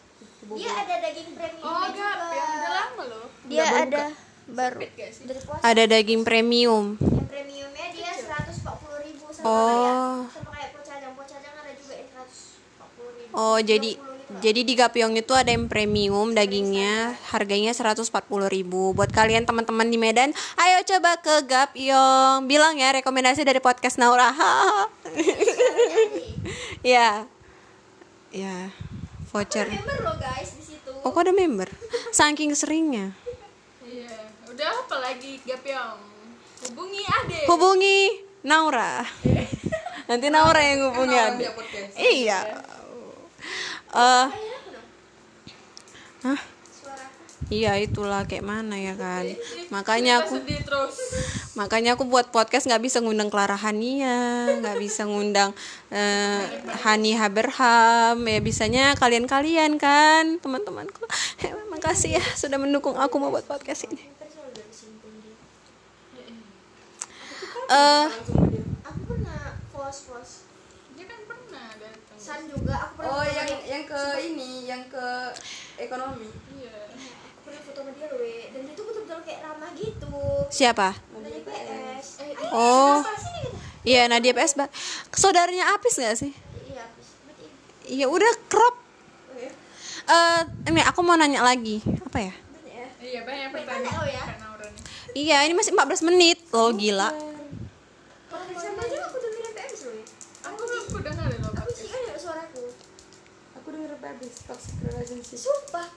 Dia 0.57 0.71
ada 0.75 0.95
daging 1.01 1.31
premium 1.33 1.63
Oh, 1.63 1.87
gap 1.89 2.19
yang 2.31 2.51
udah 2.51 2.73
lama 2.73 3.03
loh. 3.05 3.27
dia 3.45 3.65
ada 3.65 4.03
baru 4.47 4.79
Ada 5.61 5.83
daging 5.87 6.23
premium. 6.23 6.97
yang 6.97 7.27
premiumnya 7.27 7.87
dia 7.91 8.11
140 8.15 9.05
ribu 9.05 9.25
sama 9.31 9.45
Oh. 9.45 10.23
kayak 10.23 10.33
sama 10.33 10.49
kayak 10.51 10.71
pocajang 10.73 11.13
pocajang 11.15 11.55
ada 11.55 11.73
juga 11.73 11.95
yang 11.95 12.09
140 12.11 13.17
ribu 13.17 13.33
Oh, 13.33 13.59
jadi 13.59 13.91
jadi 14.37 14.61
di 14.61 14.75
Gapyong 14.75 15.15
itu 15.15 15.33
ada 15.33 15.49
yang 15.49 15.67
premium 15.67 16.35
dagingnya, 16.35 17.15
harganya 17.31 17.71
140.000 17.71 18.11
Buat 18.91 19.09
kalian 19.09 19.47
teman-teman 19.47 19.87
di 19.87 19.95
Medan, 19.95 20.35
ayo 20.57 20.77
coba 20.85 21.15
ke 21.17 21.35
Gapyong. 21.47 22.45
Bilang 22.45 22.75
ya 22.75 22.91
rekomendasi 22.91 23.43
dari 23.43 23.63
podcast 23.63 23.97
Naura. 23.97 24.35
ya. 26.83 27.25
Ya. 28.29 28.69
Voucher. 29.37 29.69
member 29.69 30.01
lo 30.01 30.17
guys 30.17 30.49
di 30.57 30.65
situ 30.65 30.93
Oh, 31.05 31.13
kok 31.13 31.29
ada 31.29 31.37
member? 31.37 31.69
Saking 32.09 32.57
seringnya. 32.57 33.13
Iya. 33.85 34.33
Udah 34.49 34.69
apa 34.81 34.97
lagi 35.05 35.37
Gapyong? 35.45 36.01
Hubungi 36.65 37.03
Ade. 37.05 37.41
Hubungi 37.45 37.99
Naura. 38.49 39.05
Nanti 40.09 40.27
Naura 40.33 40.63
yang 40.65 40.89
hubungi 40.89 41.17
Ade. 41.21 41.47
Iya. 42.01 42.65
Eh, 43.93 44.27
Hah? 46.25 46.41
Iya 47.47 47.79
itulah 47.79 48.27
kayak 48.27 48.43
mana 48.43 48.75
ya 48.75 48.99
kan. 48.99 49.23
Makanya 49.71 50.25
aku 50.27 50.43
sedih 50.43 50.61
terus. 50.67 50.97
makanya 51.57 51.95
aku 51.95 52.05
buat 52.05 52.35
podcast 52.35 52.67
nggak 52.67 52.83
bisa 52.85 52.99
ngundang 53.01 53.31
Clara 53.31 53.55
Hania, 53.55 54.51
nggak 54.61 54.77
bisa 54.83 55.07
ngundang 55.07 55.55
eh, 55.95 56.43
Hani 56.83 57.15
Haberham. 57.15 58.19
Ya 58.27 58.41
bisanya 58.43 58.99
kalian-kalian 58.99 59.79
kan, 59.79 60.43
teman-temanku. 60.43 61.07
Makasih 61.71 62.19
ya 62.19 62.25
sudah 62.35 62.59
mendukung 62.59 62.99
aku 62.99 63.15
mau 63.23 63.31
buat 63.31 63.47
podcast 63.47 63.87
ini. 63.89 64.03
Eh, 67.67 68.07
aku 68.87 69.01
pernah 69.11 69.59
pos 69.75 70.07
pos 70.07 70.31
Dia 70.95 71.03
kan 71.03 71.21
pernah 71.27 71.67
datang. 71.75 72.15
san 72.15 72.47
juga 72.47 72.75
aku 72.79 73.03
pernah 73.03 73.19
Oh, 73.19 73.27
yang 73.27 73.51
yang 73.67 73.83
ke 73.83 74.03
ini, 74.23 74.71
yang 74.71 74.87
ke 74.87 75.35
ekonomi. 75.75 76.31
Iya. 76.55 76.79
Aku 77.47 77.55
pernah 77.55 77.63
foto 77.63 77.79
sama 77.79 77.91
dia 77.93 78.07
loh 78.09 78.19
we. 78.19 78.35
dan 78.51 78.61
dia 78.61 78.75
tuh 78.75 78.85
betul-betul 78.85 79.19
kayak 79.23 79.41
ramah 79.41 79.71
gitu 79.73 80.15
siapa? 80.49 80.89
PS 81.47 82.07
Eh, 82.19 82.35
Oh, 82.51 82.99
nih 82.99 83.07
gitu 83.07 83.49
iya 83.85 84.01
Nadia 84.07 84.33
PS 84.33 84.53
Ba. 84.53 84.67
Saudaranya 85.11 85.71
Apis 85.73 85.95
nggak 85.95 86.17
sih? 86.17 86.33
iya 86.67 86.85
Iya 87.87 88.07
udah 88.09 88.33
crop. 88.45 88.75
oh 88.75 89.39
ya 89.39 89.51
Eh, 90.07 90.41
ini 90.67 90.83
aku 90.83 91.01
mau 91.01 91.15
nanya 91.15 91.39
lagi. 91.41 91.79
Apa 92.01 92.19
ya? 92.21 92.35
banyak 92.35 92.67
ya 92.67 92.87
Iya 93.01 93.21
banyak 93.23 93.49
pertanyaan. 93.53 94.07
ya. 94.09 94.25
Nih. 94.27 94.83
Iya, 95.17 95.39
ini 95.45 95.55
masih 95.55 95.73
14 95.73 96.03
menit 96.05 96.39
loh, 96.51 96.71
gila. 96.73 97.09
kalau 98.27 98.43
sama 98.53 98.83
aja 98.83 98.99
aku 99.03 99.17
tuh 99.17 99.31
mirip 99.33 99.53
PS 99.55 99.81
loh 99.83 99.95
ya 99.95 100.05
Aku 100.45 100.63
aku 100.63 100.99
dengar 101.01 101.31
loh. 101.33 101.53
aku 101.53 101.71
sih 101.73 101.87
kan 101.87 102.01
ada 102.05 102.19
suaraku 102.19 102.65
Aku 103.57 103.67
denger 103.69 103.93
habis 104.17 104.33
toxic 104.49 104.73
relationship. 104.81 105.37
sumpah 105.37 105.93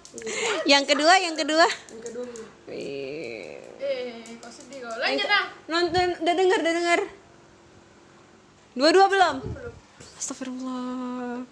Yang 0.67 0.91
kedua, 0.91 1.15
yang 1.23 1.39
kedua. 1.39 1.63
Yang 1.87 2.01
kedua. 2.11 2.27
Wih. 2.67 3.63
Eh, 3.79 4.35
kok 4.43 4.51
sedih 4.51 4.83
kok. 4.83 4.91
Lanjut 4.99 5.29
ah. 5.31 5.47
Nonton, 5.71 6.19
udah 6.19 6.35
denger, 6.35 6.59
udah 6.59 6.73
denger. 6.75 6.99
Dua-dua 8.75 9.05
belum? 9.07 9.35
Astagfirullah. 10.19 11.47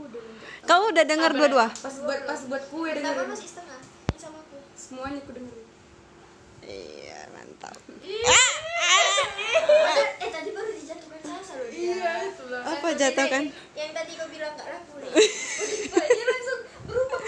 Kamu 0.67 0.83
udah 0.91 1.05
denger 1.07 1.31
dua-dua? 1.31 1.71
Pas 1.71 1.95
buat 2.03 2.27
pas 2.27 2.41
buat 2.51 2.63
kue 2.67 2.91
pertama 2.91 3.15
dengerin. 3.15 3.31
masih 3.31 3.47
setengah 3.47 3.79
ini 3.79 4.19
sama 4.19 4.43
aku 4.43 4.59
Semuanya 4.75 5.23
aku 5.23 5.31
dengerin. 5.31 5.63
iya 6.67 7.31
mantap 7.31 7.79
eh 10.19 10.27
tadi 10.27 10.51
baru 10.51 10.67
loh 11.57 11.69
dia 11.73 11.93
iya 11.97 12.11
itulah. 12.29 12.61
Apa 12.63 12.87
jatuh 12.93 13.25
kan? 13.27 13.43
yang 13.73 13.91
tadi 13.91 14.11
kau 14.15 14.27
bilang 14.29 14.53
nggak 14.53 14.67
laku 14.69 14.93
nih. 15.01 15.11
Dia 16.17 16.25
langsung 16.29 16.59
berubah? 16.85 17.19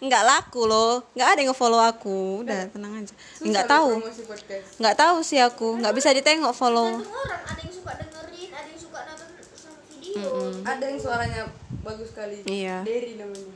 Nggak 0.00 0.24
laku 0.24 0.60
loh. 0.64 0.92
Nggak 1.12 1.28
ada 1.28 1.40
yang 1.44 1.56
follow 1.56 1.80
aku. 1.80 2.42
Udah 2.42 2.66
tenang 2.72 2.92
aja. 2.98 3.14
nggak 3.44 3.66
tahu. 3.68 3.90
nggak 4.80 4.96
tahu 4.96 5.16
sih 5.20 5.40
aku. 5.40 5.76
Nggak 5.78 5.94
bisa 5.94 6.08
ditengok 6.16 6.52
follow. 6.56 7.00
Orang. 7.04 7.42
Ada 7.44 7.60
yang 7.60 7.74
suka 7.74 7.92
dengerin 8.00 8.50
ada 8.50 8.68
yang 8.68 8.80
suka 8.80 8.98
nonton 9.04 9.28
sama 9.54 9.78
video. 9.92 10.28
Ada 10.64 10.84
yang 10.88 10.98
suaranya 10.98 11.42
bagus 11.84 12.08
sekali. 12.10 12.36
Iya. 12.48 12.82
Derry 12.82 13.20
namanya. 13.20 13.52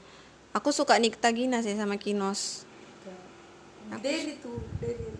Aku 0.54 0.70
suka 0.70 0.94
Nikta 1.00 1.32
Gina 1.34 1.64
sih 1.64 1.74
sama 1.74 1.96
Kinos. 1.98 2.68
Derry 4.00 4.36
tuh 4.40 4.60
Derry 4.80 5.13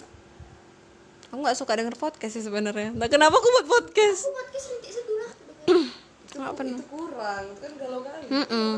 aku 1.35 1.43
nggak 1.43 1.59
suka 1.59 1.75
denger 1.75 1.99
podcast 1.99 2.39
sih 2.39 2.47
sebenarnya. 2.47 2.95
Nah 2.95 3.11
kenapa 3.11 3.35
aku 3.35 3.49
buat 3.59 3.67
podcast? 3.67 4.31
Aku 4.31 4.39
podcast 4.39 4.67
dengerin. 4.71 5.87
nggak 6.35 6.55
pernah 6.55 6.79
itu 6.79 6.87
kurang 6.91 7.45
kan 7.59 7.73
galau 7.75 8.01
kali. 8.07 8.27
Mm-mm. 8.31 8.73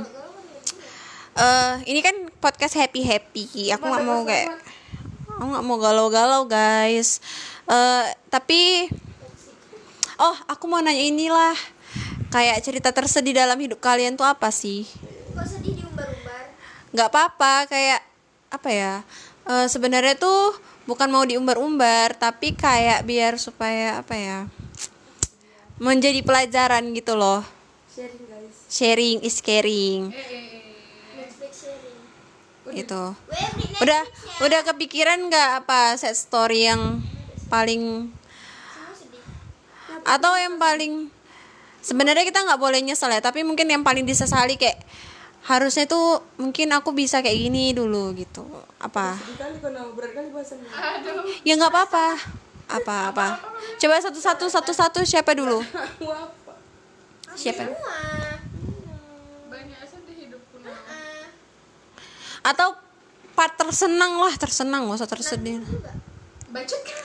Eh, 1.37 1.75
ini 1.93 2.01
kan 2.01 2.17
podcast 2.41 2.81
happy 2.81 3.05
happy. 3.05 3.45
Aku 3.77 3.85
nggak 3.85 4.05
mau 4.09 4.25
kayak 4.25 4.57
aku 5.37 5.47
nggak 5.53 5.67
mau 5.69 5.77
galau-galau 5.77 6.49
guys. 6.49 7.21
Eh, 7.69 8.09
tapi 8.33 8.89
oh 10.17 10.37
aku 10.49 10.65
mau 10.65 10.81
nanya 10.81 11.05
inilah. 11.05 11.57
Kayak 12.33 12.65
cerita 12.65 12.89
tersedih 12.89 13.37
dalam 13.37 13.61
hidup 13.61 13.85
kalian 13.85 14.17
tuh 14.17 14.25
apa 14.25 14.49
sih? 14.49 14.89
Kok 15.37 15.45
sedih 15.45 15.77
diumbar-umbar? 15.77 16.57
Nggak 16.97 17.09
apa-apa 17.13 17.69
kayak 17.69 18.01
apa 18.49 18.69
ya? 18.73 18.95
Eh, 19.45 19.69
sebenarnya 19.69 20.17
tuh 20.17 20.57
bukan 20.87 21.11
mau 21.11 21.27
diumbar-umbar 21.27 22.15
tapi 22.15 22.55
kayak 22.55 23.03
biar 23.03 23.37
supaya 23.37 24.01
apa 24.01 24.15
ya 24.15 24.39
menjadi 25.77 26.25
pelajaran 26.25 26.95
gitu 26.97 27.19
loh. 27.19 27.45
Sharing 27.93 28.25
guys. 28.25 28.57
Sharing 28.71 29.19
is 29.27 29.37
caring. 29.45 30.15
Netflix 30.15 31.53
sharing 31.67 31.97
itu 32.67 33.03
Weh, 33.31 33.47
beli 33.55 33.67
Netflix 33.71 33.83
udah. 33.83 34.03
Udah 34.43 34.61
kepikiran 34.65 35.19
nggak 35.29 35.67
apa 35.67 35.95
set 36.01 36.17
story 36.17 36.67
yang 36.71 37.03
paling 37.47 38.11
atau 40.07 40.33
yang 40.39 40.59
paling 40.59 41.11
sebenarnya 41.83 42.23
kita 42.23 42.47
nggak 42.47 42.63
boleh 42.63 42.79
nyesel 42.83 43.11
ya 43.11 43.19
tapi 43.19 43.43
mungkin 43.43 43.67
yang 43.67 43.83
paling 43.83 44.07
disesali 44.07 44.55
kayak 44.55 44.79
harusnya 45.47 45.87
tuh 45.87 46.27
mungkin 46.43 46.75
aku 46.75 46.91
bisa 46.91 47.23
kayak 47.23 47.39
gini 47.39 47.71
dulu 47.71 48.11
gitu. 48.19 48.43
Apa? 48.83 49.15
Ya 51.47 51.55
nggak 51.55 51.71
apa-apa. 51.71 52.19
Apa 52.67 53.15
apa? 53.15 53.29
Coba 53.79 54.03
satu 54.03 54.19
satu 54.19 54.51
satu 54.51 54.73
satu 54.75 55.01
siapa 55.07 55.39
dulu? 55.39 55.63
Siapa. 57.39 57.63
Ah, 57.63 58.43
atau 62.47 62.79
part 63.39 63.55
tersenang 63.55 64.19
lah 64.19 64.35
tersenang 64.35 64.91
nggak 64.91 64.99
usah 64.99 65.11
tersedih. 65.11 65.63
Bacot 66.51 66.81
kan? 66.83 66.99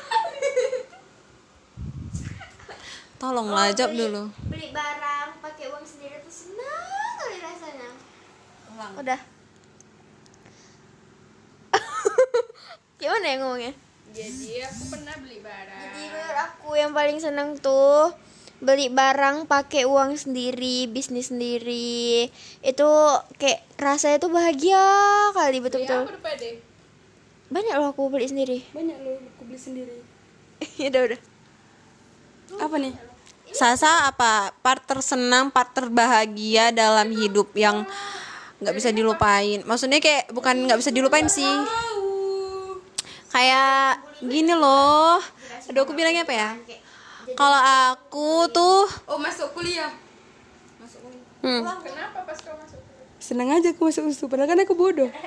Tolonglah 3.21 3.69
Oh, 3.69 3.74
jawab 3.77 3.93
dulu. 3.93 4.24
Beli 4.50 4.74
barang 4.74 5.38
pakai 5.45 5.69
uang 5.69 5.86
sendiri 5.86 6.25
tuh 6.25 6.33
senang 6.33 6.89
kali 7.21 7.38
rasanya 7.38 7.89
udah. 9.00 9.19
Gimana 13.00 13.25
ya 13.25 13.35
ngomongnya? 13.41 13.73
Jadi 14.11 14.59
aku 14.67 14.83
pernah 14.91 15.15
beli 15.23 15.39
barang. 15.39 15.79
Jadi 15.81 16.01
menurut 16.11 16.38
aku 16.38 16.69
yang 16.75 16.91
paling 16.91 17.17
seneng 17.23 17.55
tuh 17.57 18.11
beli 18.61 18.93
barang 18.93 19.50
pakai 19.50 19.88
uang 19.88 20.19
sendiri 20.19 20.91
bisnis 20.91 21.31
sendiri. 21.31 22.27
Itu 22.59 22.89
kayak 23.39 23.63
rasanya 23.79 24.17
tuh 24.21 24.31
bahagia 24.33 24.83
kali 25.33 25.58
beli 25.58 25.65
betul-betul 25.65 26.01
apa 26.06 26.13
udah 26.13 26.23
pede 26.23 26.51
banyak 27.51 27.75
loh 27.75 27.91
aku 27.91 28.08
beli 28.08 28.32
sendiri. 28.32 28.63
Banyak 28.71 28.97
loh 29.03 29.19
aku 29.19 29.43
beli 29.43 29.60
sendiri. 29.60 29.95
Ya 30.79 30.88
udah 30.95 31.01
udah. 31.12 31.19
Apa 32.63 32.75
nih? 32.79 32.95
Sasa 33.51 34.08
apa 34.08 34.56
part 34.63 34.88
tersenang 34.88 35.51
part 35.51 35.75
terbahagia 35.75 36.71
dalam 36.71 37.12
hidup 37.12 37.51
yang 37.51 37.84
nggak 38.62 38.76
bisa 38.78 38.89
dilupain. 38.93 39.65
Maksudnya 39.65 39.97
kayak 39.97 40.30
bukan 40.32 40.69
nggak 40.69 40.80
bisa 40.80 40.93
dilupain 40.93 41.26
sih. 41.28 41.50
Kayak 43.34 44.06
gini 44.21 44.54
loh. 44.54 45.17
Aduh 45.67 45.82
aku 45.84 45.97
bilangnya 45.97 46.24
apa 46.24 46.34
ya? 46.34 46.50
Kalau 47.34 47.60
aku 47.93 48.47
tuh 48.54 48.86
oh 49.10 49.19
masuk 49.19 49.52
kuliah. 49.58 49.89
Masuk 50.78 51.02
kuliah. 51.02 51.26
Hmm, 51.41 51.62
kenapa 51.82 52.21
pas 52.21 52.38
kau 52.38 52.54
masuk 52.54 52.80
senang 53.21 53.54
aja 53.54 53.71
aku 53.71 53.88
masuk 53.88 54.12
usu 54.12 54.26
padahal 54.28 54.50
kan 54.50 54.60
aku 54.60 54.76
bodoh. 54.76 55.08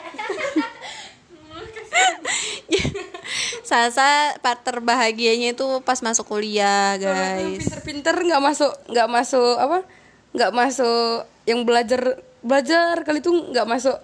Sasa 3.64 4.36
part 4.44 4.60
terbahagianya 4.60 5.56
itu 5.56 5.64
pas 5.86 5.96
masuk 6.04 6.28
kuliah 6.28 7.00
guys. 7.00 7.64
pinter-pinter 7.64 8.12
nggak 8.12 8.42
masuk 8.44 8.72
nggak 8.92 9.08
masuk 9.08 9.56
apa? 9.56 9.88
Nggak 10.36 10.52
masuk 10.52 11.24
yang 11.48 11.64
belajar 11.64 12.20
belajar 12.44 13.00
kali 13.02 13.24
itu 13.24 13.32
nggak 13.32 13.64
masuk 13.64 13.96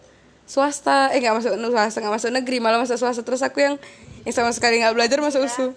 swasta 0.48 1.12
eh 1.12 1.20
nggak 1.20 1.36
masuk 1.36 1.52
swasta 1.60 1.98
nggak 2.00 2.14
masuk 2.16 2.30
negeri 2.32 2.58
malah 2.58 2.80
masuk 2.80 2.96
swasta. 2.96 3.20
Terus 3.20 3.44
aku 3.44 3.60
yang 3.60 3.76
yang 4.24 4.34
sama 4.34 4.50
sekali 4.50 4.80
nggak 4.80 4.96
belajar 4.96 5.20
masuk 5.20 5.44
usu 5.44 5.76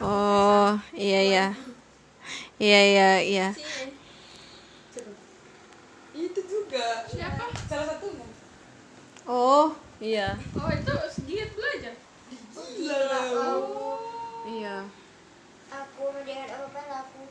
oh 0.00 0.80
iya 0.96 1.20
iya. 1.20 1.46
iya 2.56 2.80
iya 2.88 3.10
iya. 3.20 3.48
Itu 6.16 6.40
juga. 6.44 7.04
Siapa? 7.08 7.44
Salah 7.68 7.86
satunya 7.96 8.26
oh 9.28 9.76
iya. 10.00 10.40
Oh 10.56 10.70
itu 10.72 10.94
giat 11.28 11.50
belajar 11.52 11.94
iya. 14.48 14.76
Aku 15.70 16.02
mendengar 16.10 16.48
apa 16.50 16.66
apa 16.66 16.80
laku. 16.90 17.22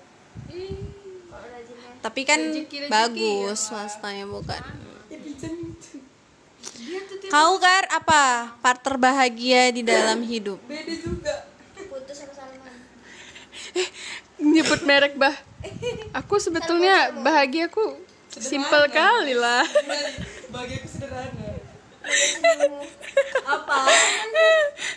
Ih, 0.54 0.89
tapi 2.00 2.24
kan 2.24 2.40
bagus 2.88 3.60
ya, 3.60 3.70
swastanya 3.70 4.26
bukan? 4.28 4.62
Ya 6.80 7.00
kau 7.28 7.60
kan 7.60 7.84
apa? 7.92 8.56
Part 8.64 8.82
terbahagia 8.84 9.72
di 9.76 9.84
dalam 9.84 10.24
hidup. 10.24 10.60
Beda 10.66 10.96
juga. 10.96 11.48
Putus 11.76 12.24
sama 12.24 12.34
Salman. 12.36 12.76
Nyebut 14.40 14.82
merek 14.88 15.20
bah. 15.20 15.36
Aku 16.16 16.40
sebetulnya 16.40 17.12
bahagiaku 17.20 18.00
simpel 18.32 18.88
kali 18.90 19.36
lah. 19.36 19.68
Bagi 20.50 20.80
aku 20.80 20.88
sederhana. 20.88 21.60
Apa? 23.44 23.78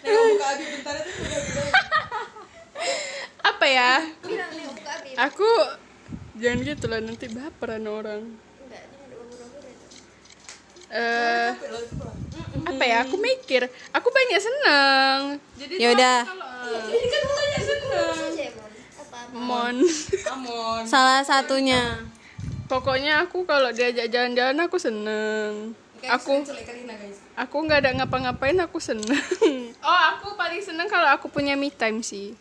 Nengok 0.07 0.25
muka 0.33 0.47
Abi 0.55 0.65
bentar 0.71 0.95
itu 1.03 1.11
udah 1.19 1.41
udah 1.43 1.67
apa 3.43 3.67
ya? 3.67 3.93
Aku 5.31 5.47
jangan 6.39 6.59
gitu 6.65 6.85
lah 6.89 7.01
nanti 7.05 7.27
baperan 7.29 7.85
orang. 7.89 8.23
Enggak 8.63 8.85
eh 10.93 11.51
apa 12.63 12.85
ya? 12.85 12.97
Aku 13.09 13.17
mikir. 13.17 13.69
Aku 13.97 14.09
banyak 14.13 14.41
seneng. 14.41 15.21
Jadi 15.57 15.75
Ya 15.81 15.89
udah. 15.97 16.19
jadi 16.89 17.07
kan 17.09 17.23
banyak 17.27 17.63
seneng. 17.65 18.17
Aja 18.17 18.43
emang 18.53 18.71
apa 19.01 19.19
mon 19.33 19.77
amon. 20.37 20.83
Salah 20.85 21.25
satunya. 21.25 22.05
Pokoknya 22.69 23.21
aku 23.25 23.45
kalau 23.45 23.69
diajak 23.73 24.09
jalan-jalan 24.09 24.57
aku 24.65 24.77
seneng. 24.81 25.77
Aku 26.03 26.43
guys. 26.43 27.17
aku 27.39 27.57
nggak 27.63 27.79
ada 27.87 27.91
ngapa-ngapain 28.03 28.59
aku 28.59 28.83
seneng. 28.83 29.23
Oh 29.83 30.01
aku 30.15 30.35
paling 30.35 30.63
seneng 30.63 30.87
kalau 30.91 31.09
aku 31.11 31.29
punya 31.31 31.55
me 31.55 31.71
time 31.71 32.03
sih. 32.03 32.35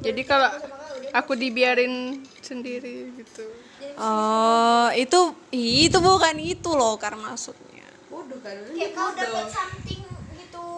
Jadi 0.00 0.24
kalau 0.24 0.48
aku 1.10 1.32
dibiarin 1.34 2.22
sendiri 2.40 3.10
gitu. 3.18 3.44
Oh 3.98 4.88
itu 4.94 5.34
itu 5.54 5.98
bukan 5.98 6.36
itu 6.38 6.70
loh 6.72 6.94
karena 6.96 7.34
maksudnya. 7.34 7.86
Bodoh 8.10 8.38
kan 8.42 8.56
kayak 8.74 8.92
kau 8.94 9.10
dapat 9.14 9.46
something 9.50 10.02
gitu. 10.38 10.68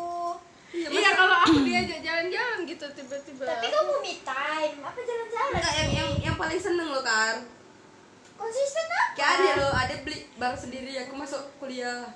Iya 0.73 1.11
kalau 1.13 1.37
aku 1.45 1.59
diajak 1.69 2.01
jalan-jalan 2.01 2.59
gitu 2.65 2.87
tiba-tiba. 2.97 3.45
Tapi 3.45 3.67
kamu 3.69 3.95
me 4.01 4.15
time. 4.25 4.77
Apa 4.81 5.01
jalan-jalan? 5.05 5.53
Enggak 5.53 5.75
yang 5.77 5.91
yang 5.93 6.11
yang 6.33 6.37
paling 6.41 6.61
seneng 6.61 6.89
lo 6.89 7.01
kan 7.05 7.45
konsisten 8.41 8.85
apa? 8.91 9.03
Kayak 9.15 9.31
ada 9.39 9.51
lo 9.63 9.69
ada 9.71 9.95
beli 10.03 10.27
barang 10.35 10.59
sendiri 10.59 10.93
aku 11.07 11.15
masuk 11.15 11.43
kuliah. 11.63 12.11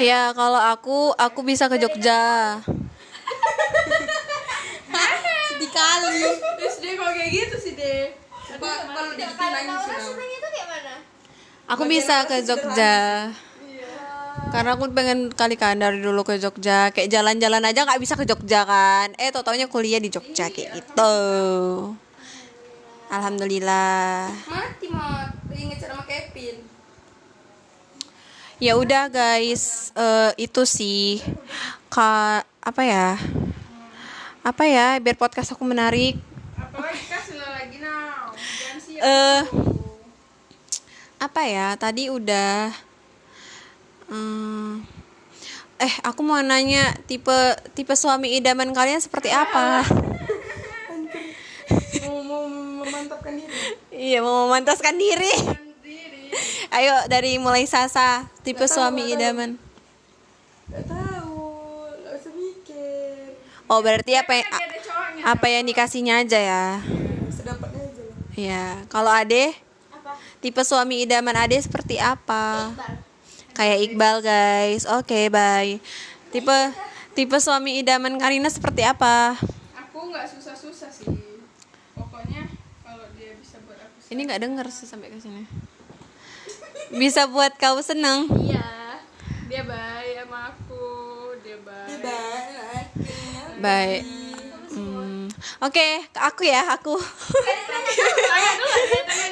Ya? 0.00 0.34
Kalau 0.34 0.58
aku 0.58 1.14
aku 1.14 1.40
bisa 1.46 1.70
ke 1.70 1.78
Jogja. 1.78 2.58
Sedih 5.46 5.72
kali 5.72 6.20
terus 6.76 6.92
dia 6.92 7.00
kok 7.00 7.08
kayak 7.08 7.30
gitu 7.32 7.56
sih 7.56 7.72
deh. 7.72 8.12
Kalau 8.60 9.08
dibikin 9.16 9.32
kalau 9.32 9.52
nangis 9.56 9.82
ya 9.88 9.96
itu 10.12 10.48
kayak 10.52 10.68
mana? 10.68 10.94
Aku 11.72 11.82
bisa 11.88 12.14
ke 12.28 12.36
Jogja. 12.44 12.96
Karena 14.52 14.76
aku 14.76 14.84
pengen 14.92 15.32
kali 15.32 15.56
kan 15.56 15.80
dari 15.80 16.04
dulu 16.04 16.20
ke 16.20 16.36
Jogja. 16.36 16.92
Kayak 16.92 17.16
jalan-jalan 17.16 17.64
aja 17.64 17.80
nggak 17.88 18.00
bisa 18.04 18.12
ke 18.12 18.28
Jogja 18.28 18.68
kan. 18.68 19.16
Eh 19.16 19.32
tau 19.32 19.40
taunya 19.40 19.72
kuliah 19.72 19.96
di 19.96 20.12
Jogja 20.12 20.52
kayak 20.52 20.76
gitu. 20.76 21.16
Alhamdulillah. 23.08 24.28
Mati 24.44 24.86
mat, 24.92 25.32
lagi 25.48 25.64
ngecat 25.72 25.88
sama 25.96 26.04
Kevin. 26.04 26.60
ya 28.60 28.76
udah 28.76 29.08
guys. 29.08 29.96
Eh, 29.96 30.44
itu 30.44 30.62
sih. 30.68 31.24
Ka 31.88 32.44
apa 32.60 32.82
ya? 32.84 33.16
Apa 34.44 34.68
ya? 34.68 35.00
Biar 35.00 35.16
podcast 35.16 35.56
aku 35.56 35.64
menarik 35.64 36.35
eh 39.00 39.42
apa 41.16 41.42
ya? 41.48 41.72
Tadi 41.80 42.12
udah 42.12 42.72
hmm, 44.12 44.84
eh 45.80 45.94
aku 46.04 46.20
mau 46.20 46.40
nanya 46.40 46.92
tipe 47.08 47.34
tipe 47.72 47.96
suami 47.96 48.36
idaman 48.36 48.72
kalian 48.72 49.00
seperti 49.00 49.32
apa? 49.32 49.84
Mau 52.06 52.20
mau 52.22 52.44
memantapkan 52.46 53.32
diri. 53.34 53.52
iya 53.90 54.18
mau 54.20 54.46
memantaskan 54.48 54.96
diri. 54.96 55.32
Ayo 56.76 56.92
dari 57.08 57.40
mulai 57.40 57.64
Sasa 57.64 58.28
tipe 58.44 58.68
suami 58.68 59.08
idaman. 59.16 59.56
Gak 60.66 60.84
tahu, 60.90 61.86
gak 62.04 62.14
usah 62.20 62.32
mikir. 62.34 63.38
oh 63.70 63.78
berarti 63.80 64.12
apa 64.18 64.42
ada 64.42 64.44
cowoknya 64.44 64.75
apa 65.26 65.50
yang 65.50 65.66
dikasihnya 65.66 66.22
aja 66.22 66.38
ya? 66.38 66.66
Sedapatnya 67.26 67.82
aja 67.82 68.02
lah. 68.06 68.18
ya 68.38 68.64
kalau 68.86 69.10
Ade? 69.10 69.58
Apa? 69.90 70.14
tipe 70.38 70.62
suami 70.62 71.02
idaman 71.02 71.34
Ade 71.34 71.58
seperti 71.58 71.98
apa? 71.98 72.70
Kayak 73.50 73.90
Iqbal 73.90 74.22
guys. 74.22 74.86
Oke 74.86 75.26
bye. 75.26 75.82
Tipe 76.30 76.56
tipe 77.18 77.36
suami 77.42 77.82
idaman 77.82 78.14
Karina 78.22 78.46
seperti 78.46 78.86
apa? 78.86 79.34
Aku 79.74 80.14
nggak 80.14 80.30
susah-susah 80.30 80.94
sih. 80.94 81.10
Pokoknya 81.98 82.46
kalau 82.86 83.10
dia 83.18 83.34
bisa 83.34 83.58
buat 83.66 83.82
aku 83.82 84.06
ini 84.14 84.30
nggak 84.30 84.46
denger 84.46 84.66
sih 84.70 84.86
sampai 84.86 85.10
ke 85.10 85.18
sini. 85.18 85.42
Bisa 86.94 87.26
buat 87.26 87.50
kau 87.58 87.82
seneng 87.82 88.30
iya. 88.46 89.02
Dia 89.50 89.66
baik 89.66 90.22
sama 90.22 90.54
aku. 90.54 90.86
Dia 91.42 91.58
baik. 91.58 91.98
Baik 93.58 94.02
Hmm, 94.06 94.25
oke 95.64 95.86
aku 96.16 96.42
ya 96.44 96.62
aku. 96.76 96.96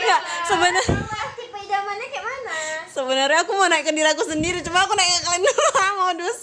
Nggak, 0.05 0.21
sebenarnya 0.49 0.85
tipe 1.37 1.59
idamannya 1.65 2.07
kayak 2.13 2.25
mana 2.25 2.55
sebenarnya 2.95 3.39
aku 3.43 3.53
mau 3.59 3.67
naik 3.67 3.85
ke 3.89 3.93
diri 3.93 4.07
aku 4.07 4.23
sendiri 4.23 4.63
cuma 4.63 4.87
aku 4.87 4.95
naik 4.95 5.11
ke 5.11 5.21
kalian 5.27 5.43
dulu 5.49 5.71
modus. 5.99 6.39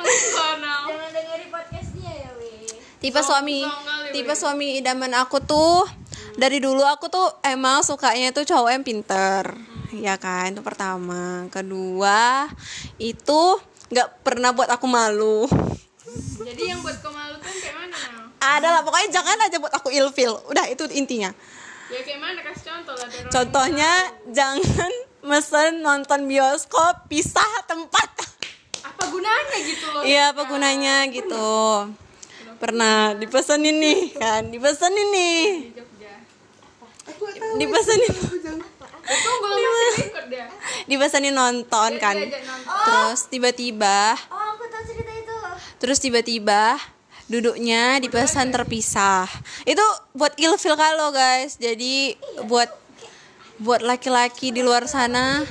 Jangan 0.00 1.10
dengerin 1.12 1.48
podcast 1.52 1.90
dia 1.92 2.12
ya 2.24 2.30
weh 2.40 2.64
tipe 2.98 3.20
suami 3.20 3.60
tipe 4.16 4.32
suami 4.32 4.80
idaman 4.80 5.12
aku 5.12 5.44
tuh 5.44 5.84
dari 6.40 6.56
dulu 6.56 6.80
aku 6.88 7.12
tuh 7.12 7.28
emang 7.44 7.84
sukanya 7.84 8.32
tuh 8.32 8.48
cowok 8.48 8.70
yang 8.72 8.84
pinter. 8.86 9.44
Ya 9.92 10.16
kan 10.16 10.54
itu 10.54 10.62
pertama. 10.64 11.44
Kedua 11.52 12.48
itu 12.96 13.60
nggak 13.92 14.24
pernah 14.24 14.56
buat 14.56 14.70
aku 14.72 14.86
malu 14.88 15.44
jadi 16.42 16.62
yang 16.74 16.80
buat 16.82 16.96
kau 16.98 17.12
malu 17.14 17.38
tuh 17.38 17.50
kayak 17.50 17.76
mana 17.76 17.96
ada 18.40 18.68
lah 18.72 18.80
pokoknya 18.80 19.08
jangan 19.12 19.36
aja 19.36 19.56
buat 19.60 19.74
aku 19.76 19.92
ilfil. 19.92 20.32
Udah 20.48 20.64
itu 20.72 20.88
intinya. 20.96 21.28
Ya 21.92 22.00
kayak 22.00 22.20
mana? 22.24 22.40
Kasih 22.40 22.64
contoh 22.72 22.94
lah 22.96 23.08
contohnya 23.28 23.92
jangan 24.32 24.92
mesen 25.20 25.84
nonton 25.84 26.24
bioskop 26.24 27.04
pisah 27.12 27.52
tempat. 27.68 28.08
Apa 28.80 29.02
gunanya 29.12 29.56
gitu 29.60 29.86
loh? 29.92 30.02
Iya 30.02 30.32
apa 30.32 30.42
gunanya 30.48 31.04
gitu. 31.12 31.48
Pernah 32.56 33.16
dipesenin 33.20 33.76
nih 33.76 34.00
kan? 34.16 34.42
Dipesenin 34.48 35.08
nih. 35.12 35.44
Di 37.10 37.58
dipesenin 37.60 38.12
ikut 39.10 40.24
dia 40.30 40.46
dipesenin 40.86 41.34
nonton 41.34 41.90
kan? 41.98 42.16
terus 42.86 43.26
tiba-tiba 43.26 44.14
oh 44.30 44.46
aku 44.54 44.64
tahu 44.70 44.82
cerita 44.86 45.12
itu 45.18 45.36
terus 45.80 45.98
tiba-tiba 45.98 46.76
duduknya 47.30 48.02
dipesan 48.02 48.50
terpisah. 48.50 49.30
Itu 49.62 49.82
buat 50.12 50.34
ilfil 50.34 50.74
kalau 50.74 51.14
guys. 51.14 51.56
Jadi 51.56 52.18
buat 52.50 52.68
buat 53.62 53.80
laki-laki 53.86 54.50
di 54.50 54.66
luar 54.66 54.90
sana 54.90 55.44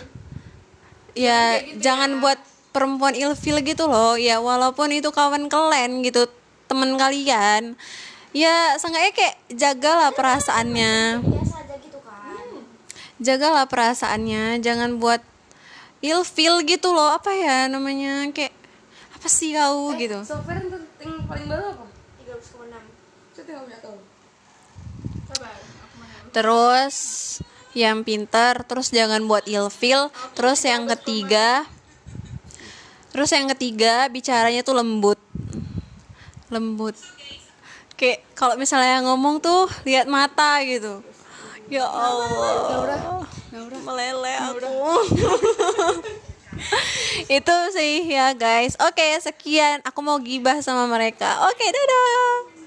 ya 1.17 1.61
jangan 1.79 2.19
buat 2.19 2.37
perempuan 2.75 3.15
ilfil 3.15 3.63
gitu 3.63 3.87
loh. 3.87 4.19
Ya 4.19 4.43
walaupun 4.43 4.91
itu 4.91 5.09
kawan 5.09 5.47
kalian 5.47 6.03
gitu 6.03 6.27
temen 6.69 6.99
kalian 7.01 7.73
ya 8.29 8.77
seenggaknya 8.77 9.13
kayak 9.15 9.35
jagalah 9.55 10.11
perasaannya. 10.13 11.23
Jagalah 13.19 13.67
perasaannya 13.67 14.63
jangan 14.63 14.99
buat 14.99 15.23
ilfil 16.03 16.63
gitu 16.67 16.91
loh. 16.91 17.15
Apa 17.15 17.31
ya 17.35 17.67
namanya 17.71 18.31
kayak 18.35 18.58
apa 19.19 19.27
sih 19.27 19.51
kau 19.51 19.91
gitu? 19.99 20.23
Software 20.23 20.63
yang 21.03 21.27
paling 21.27 21.51
baru 21.51 21.75
apa? 21.75 21.85
13,6 22.23 22.71
Saya 23.35 23.43
tinggal 23.43 23.63
punya 23.67 23.79
tahu. 23.83 23.99
mana 25.99 26.15
terus 26.31 26.97
yang 27.75 28.07
pinter 28.07 28.63
terus 28.63 28.95
jangan 28.95 29.19
buat 29.27 29.43
ilfil. 29.43 30.07
Terus 30.39 30.63
yang 30.63 30.87
ketiga 30.87 31.67
terus 33.11 33.35
yang 33.35 33.51
ketiga 33.51 34.07
bicaranya 34.07 34.63
tuh 34.63 34.79
lembut. 34.79 35.19
Lembut. 36.47 36.95
Kayak 37.99 38.23
kalau 38.39 38.55
misalnya 38.55 39.03
ngomong 39.03 39.43
tuh 39.43 39.67
lihat 39.83 40.07
mata 40.07 40.63
gitu. 40.63 41.03
Ya 41.67 41.83
Allah. 41.83 43.27
meleleh 43.83 44.37
aku 44.39 44.63
itu 47.39 47.57
sih 47.75 48.05
ya 48.07 48.35
guys. 48.35 48.75
Oke 48.83 49.17
sekian. 49.23 49.81
Aku 49.87 49.99
mau 50.03 50.19
gibah 50.19 50.59
sama 50.59 50.85
mereka. 50.85 51.47
Oke 51.49 51.65
dadah 51.65 52.58